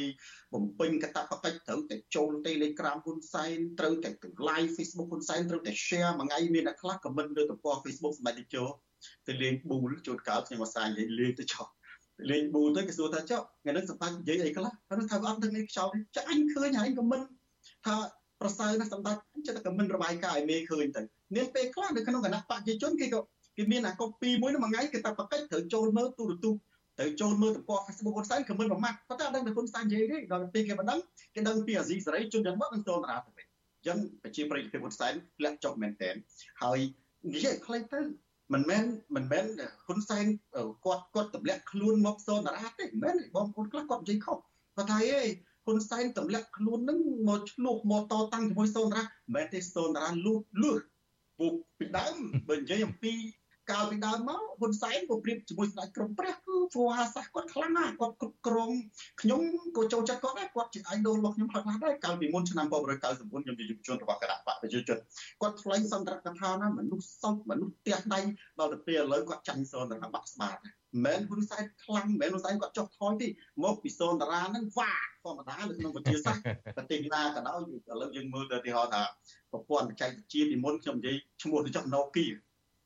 [0.54, 8.68] បំពេញកតាបកិច្ចត្រូវតែចូល Telegram ហ៊ុនសែនត្រូវតែទៅ live Facebook ហ៊ុនសែនត្រូវតែ share មួយថ្ងៃមានអ្នកខ្លះ comment លើទំព័រ Facebook សម្រាប់ទៅចូល
[9.26, 11.66] ទៅលេងប៊ូលជួនកាលខ្ញុំអាសានិយាយលេងទៅចោះ
[12.30, 17.20] លេងប៊ូទៅគេសួរថាចុះថ្ងៃនេះសម្ដេចនិយាយអីខ្លះគាត់ថាអត់ដឹងនេះខ្យល់ចាអញឃើញហើយក៏មិន
[17.86, 17.96] ថា
[18.40, 19.16] ប្រសើរណាស់សម្ដេច
[19.46, 21.02] ចិត្តតែមិនរបាយការណ៍ឲ្យមេឃើញទៅ
[21.34, 23.20] មានពេលខ្លះនៅក្នុងគណៈបច្ចុប្បន្នគេក៏
[23.60, 26.60] គេមានអាកុបពីមួយមួយថ្ងៃគេតែបកិច្ចត្រូវចូលមើលទូរទស្សន៍
[26.98, 31.00] ត្រូវចូលមើលទំព័រ Facebook ហ៊ុនសែនក៏មិនប្រមាថប៉ុន្តែអត់ដឹងថាហ៊ុនសែននិយាយទេដល់ពេលគេមិនដឹង
[31.34, 36.14] គេដឹងពីអាស៊ីសេរីជនយ៉ាងមកនឹងចូលតារាទៅវិញអញ្ចឹងប្រជាប្រិយភាពហ៊ុនសែនធ្លាក់ចុះមែនទែន
[36.62, 36.78] ហើយ
[37.34, 38.00] និយាយខ្លីទៅ
[38.52, 38.84] មិនមែន
[39.16, 39.44] មិនមែន
[39.86, 40.24] ហ៊ុនសែន
[40.84, 44.38] គាត់គាត់ទម្លាក់ខ្លួនមកសូនតារាទេមិនមែនបងប្អូនខ្លះគាត់និយាយខុស
[44.76, 45.22] គាត់ថាអេ
[45.66, 46.98] ហ៊ុនសែនទម្លាក់ខ្លួននឹង
[47.28, 50.72] មកឆ្លោះមកតតាំងជាមួយសូនតារាមិនមែនទេសូនតារាលូតលឿ
[51.38, 52.16] ពួកពីដើម
[52.48, 53.12] បើនិយាយអំពី
[53.70, 58.70] កាលពីដើមមកហ៊ុនសែនក៏ប្រៀបជាមួយស្ដេចក្រមព្រះគឺព្រោះអាសាសគាត់ខ្លាំងណាស់គាត់គ្រប់គ្រង
[59.20, 59.40] ខ្ញុំ
[59.76, 64.98] ក៏ចូលចិត្តគាត់ដែរគាត់ជា idol របស់ខ្ញុំខ្លះដែរកាលពីមុនឆ្នាំ1999ខ្ញុំជាយុវជនរបស់គណៈបកប្រជាជន
[65.42, 68.20] គាត់ថ្លែងសន្ទរកថាណាមនុស្សសោកមនុស្សផ្ទះដៃ
[68.60, 70.56] ដល់ទៅពេលឥឡូវគាត់ចាញ់សន្ទរបាក់ស្បាត
[71.04, 73.28] មិនហ៊ុនសែនខ្លាំងមិនហ៊ុនសែនគាត់ចុះថយទេ
[73.64, 74.92] មកពីសូនតារាហ្នឹងវ៉ា
[75.24, 76.44] ធម្មតានៅក្នុងប្រទេសសាស្ត្រ
[76.76, 77.58] ប្រទេសណាក៏ដោយ
[77.90, 79.02] ឥឡូវយើងមើលទៅទីហោថា
[79.52, 82.34] ប្រព័ន្ធបច្ចេកវិទ្យាពីមុនខ្ញុំនិយាយឈ្មោះទៅចុះ Nokia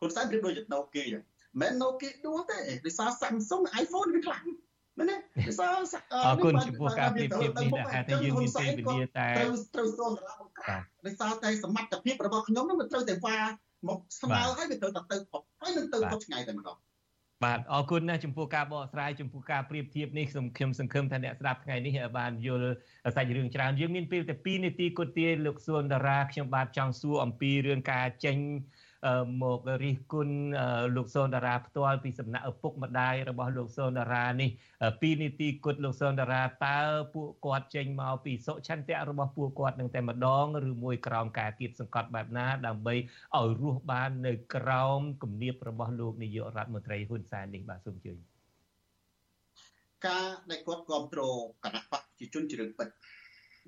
[0.04, 1.22] ហ៊ុនសែនប្រៀបដូច Nokia ចឹង
[1.60, 4.46] មិន Nokia ដួលទេដោយសារ Samsung iPhone វាខ្លាំង
[4.98, 5.72] មែនទេដោយសារ
[6.26, 13.38] អរគុណចំពោះការប្រៀបធៀបនេះដែលហេតុតែយើងមានពេលវេលាតែត្រូវត្រូវសូនតារាបង្កើតដោយសារតែសមត្ថភាពរបស់ខ្ញុំនោះវាត្រូវតែវ៉ា
[13.88, 16.76] មកស្មើហើយវាត្រូវតែទៅផុតហើយនឹងទៅផុតឆ្ងាយតែម្ដង
[17.44, 22.70] បាទអរគុណណាស់ចំពោះការបកស្រាយចំពោះការប្រៀបធៀបនេះខ្ញុំខ្ញុំសង្ឃឹមថាអ្នកស្ដាប់ថ្ងៃនេះបានយល់
[23.16, 28.36] សាច់រឿងច្រើនយើងមានពេលតែ2នាទីគត់ទាលោកសួនតារាខ្ញុំបាទចង់សួរអំពីរឿងការចេញ
[29.42, 30.36] មករិះគន់
[30.96, 34.50] លោកសូនតារាផ្ទាល់ពីសំណាក់ឪពុកម្ដាយរបស់លោកសូនតារានេះ
[34.84, 36.78] 2នីតិគត់លោកសូនតារាតើ
[37.14, 48.18] ពួកគាត់ចេញមកពីសុឆន្ទៈរបស់ពួកគាត់នឹងតែម្ដងឬមួយក្រោមការគៀបសង្កត់បែបណាដើម្បីឲ្យរស់បាននៅក្រោមគំនាបរបស់លោកនាយករដ្ឋមន្ត្រីហ៊ុនសែននេះបាទសូមអញ្ជើញ
[50.06, 52.88] ការដែលគាត់គ្រប់គ្រងគណៈបកប្រជាជនជារឿងពិត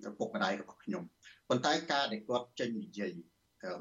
[0.09, 1.03] ឪពុកម្ដាយរបស់ខ្ញុំ
[1.49, 3.13] ប៉ុន្តែការដែលគាត់ចេញនិយាយ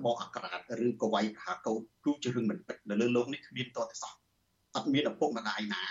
[0.05, 4.13] បកអាក្រាតឬក៏វាយប្រហារកូនគឺជារឿងមិនពិតនៅលើโลกនេះគ្មានតតែសោះ
[4.77, 5.83] អត់មានឪពុកម្ដាយណា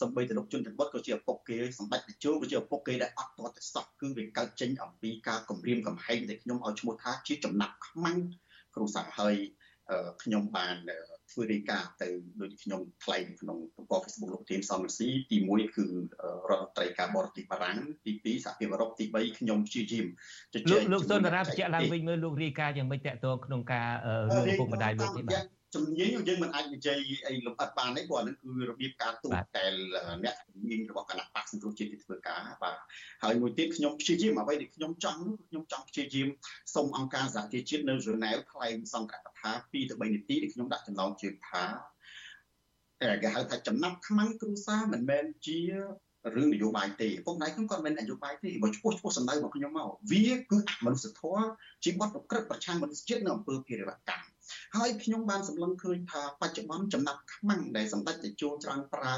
[0.00, 8.18] សំបីតលោកជនច័ន្ទបុតក៏ជាឪពុកគេសម្ដេចតេជោក៏ជាឪពុកគេដែលអត់តតែសោះគឺវាកើតចេញអំពីការគម្រាមកំហែងដែលខ្ញុំឲ្យឈ្មោះថាជាចំណាប់ខ្មាំង
[8.74, 9.36] គ្រូសាស្ត្រហើយ
[10.22, 10.76] ខ្ញុំបាន
[11.31, 12.09] ធ្វើរាយការណ៍ទៅ
[12.41, 15.85] ដូចខ្ញុំថ្លែងក្នុងទំព័រ Facebook លោកធានសំរស៊ីទី1គឺ
[16.49, 20.05] រដ្ឋមន្ត្រីការបរទេសបារាំងទី2សហភាពអឺរ៉ុបទី3ខ្ញុំព្យាយាម
[20.53, 23.89] ជជែកលោកសុនតារាបញ្ជាក់ឡើងវិញមើលលោករាយការណ៍យ៉ាងម៉េចតកតងក្នុងការ
[24.35, 29.65] រឿងពុកម្ដាយលោកនេះបាទ ជំនាញយើងមិនអាចនិយាយអីលម្អិតបានទេព្រោះអានឹងគឺរបៀបការទូតែ
[30.23, 32.77] អ្នកជំនាញរបស់គណៈបកសង្គ្រោះជាតិគេធ្វើការបាទ
[33.23, 36.27] ហើយមួយទៀតខ្ញុំព្យាយាមអ្វីដែលខ្ញុំចង់ខ្ញុំចង់ព្យាយាម
[36.75, 41.63] សូមអង្គការសហជីវជាតិនៅរណែវថ្លែងសន្ទរកថា2ទៅ3នាទីដែលខ្ញុំដាក់ចំណងជើងថា
[43.01, 45.59] តែគេហៅថាចំណាប់ខ្មាំងគ្រួសារមិនមែនជា
[46.35, 51.47] រឿងនយោបាយទេពុកម្ដាយខ្ញុំគាត់មិននយោបាយទេបើឈ្មោះឈ្មោះសម្ដៅរបស់ខ្ញុំមកវាគឺអមនុស្សធម៌
[51.83, 54.36] ជាបទប្រព្រឹត្តប្រឆាំងមនុស្សជាតិនៅអំពើភេរវកម្ម
[54.75, 59.13] ហើយខ្ញុំបានសម្លឹងឃើញថាបច្ចុប្បន្នចំណាប់ខ្មាំងដែលសម្ដេចតេជោច្រើនប្រើ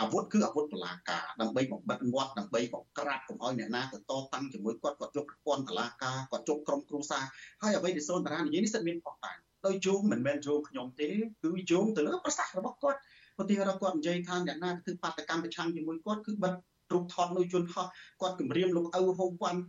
[0.00, 7.24] អាវុធគឺអាវុធតុលាការដើម្បីបំបិតងាត់ដើម្បីបង្ក្រាបកុំឲ្យអ្នកណាទៅតតាំងជាមួយគាត់គាត់យកប្រព័ន្ធតុលាការគាត់យកក្រុមគ្រួសារ
[7.62, 11.08] ហើយអ្វីដែលសូនតារានិយាយនេះសិតមានផុសតាំងដោយយោងមិនមែនយោងខ្ញុំទេ
[11.42, 12.98] គឺយោងទៅលើប្រសាសន៍របស់គាត់
[13.40, 16.54] ឧទាហរណ៍គាត់និយាយថាអ្នកណាធ្វើបាតកម្មប្រឆាំងជាមួយគាត់គឺបិទ
[16.92, 17.86] រូបថតនៅជនហោះ
[18.20, 19.60] គាត់គម្រាមលោកឪហូវវ៉ាន់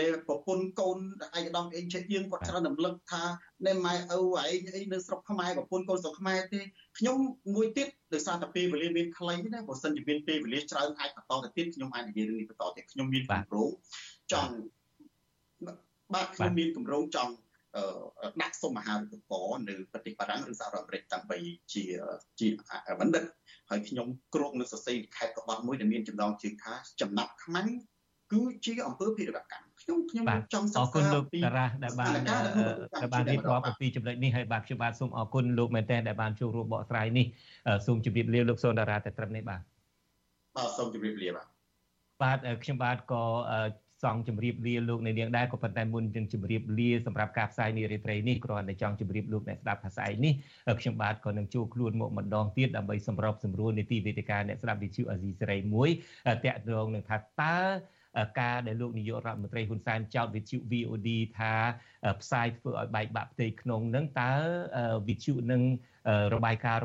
[0.00, 0.98] នៃប្រពន្ធកូន
[1.36, 3.22] ឯកឧត្តមអេងចេះយើងគាត់ច្រើនរំលឹកថា
[3.66, 4.26] ណែម៉ែឪឯង
[4.74, 6.60] អីនៅស្រុកខ្មែរប្រពន្ធកូនស្រុកខ្មែរទេ
[6.98, 7.18] ខ្ញុំ
[7.54, 13.70] មួយទៀតដោយសារតែពេលវេលាមានខ្លីណាបើសិនជាមានពេលវេលាច្រើនអាចបន្តទៅទៀតខ្ញុំអាចនិយាយរឿងនេះបន្តទៀតខ្ញុំមានគម្រោង
[14.32, 14.54] ចង់
[16.14, 17.32] បាទខ្ញុំមានគម្រោងចង់
[18.42, 21.38] ដាក់សុំអាហារូបករណ៍នៅប្រទេសបារាំងឬសហរដ្ឋអាមេរិកដើម្បី
[21.72, 21.84] ជា
[22.40, 22.48] ជា
[23.00, 23.24] បណ្ឌិត
[23.70, 27.68] ហើយខ្ញុំគ្រោកនៅសរសេរខេត្តក្បត់មួយដែលមានចំណងជើងថាចំណាប់ខ្មាំង
[28.32, 32.10] គឺជាអង្គើភិរកម្ម ខ្ញុំខ្ញុំចង់សិក្សាអរគុណលោកតារ៉ាដែលបាន
[33.02, 37.26] ដែលបានរៀបរាប់អំពីចំណុចនេះហើយបាទខ្ញុំបាទសូមអរគុណលោកមែនតើដែលបានចូលរួមបកស្រាយនេះ
[37.86, 39.60] សូមជម្រាបលាលោកសូនតារ៉ាតែត្រឹមនេះបាទ
[40.56, 41.46] បាទសូមជម្រាបលាបាទ
[42.22, 43.24] បាទខ្ញុំបាទក៏
[44.02, 50.32] សង់ជម្រាបលាលោកអ្នកនាងដែរក៏ប៉ុន្តែមុននឹងជម្រាបលាសម្រាប់ការផ្សាយនារីត្រីនេះគ្រាន់តែចង់ជម្រាបលោកអ្នកស្ដាប់ភាសាឯនេះ
[50.80, 55.88] ខ្ញុំបាទក៏នឹងចូលខ្លួនមកម្ដងទៀតដើម្បីសម្របសម្រួលនីតិវេទិកាអ្នកស្ដាប់វិទ្យុអាស៊ីសេរីមួយ
[56.44, 57.56] តាក់ទងនឹងថាតើ
[58.38, 61.08] ការដែលលោកនាយករដ្ឋមន្ត្រីហ៊ុនសែនចោទវិទ្យុ VOD
[61.38, 61.54] ថា
[62.20, 64.32] ផ្សាយធ្វើឲ្យបែកបាក់ផ្ទៃក្នុងនឹងតើ
[65.08, 65.62] វិទ្យុនឹង
[66.34, 66.82] របាយការណ៍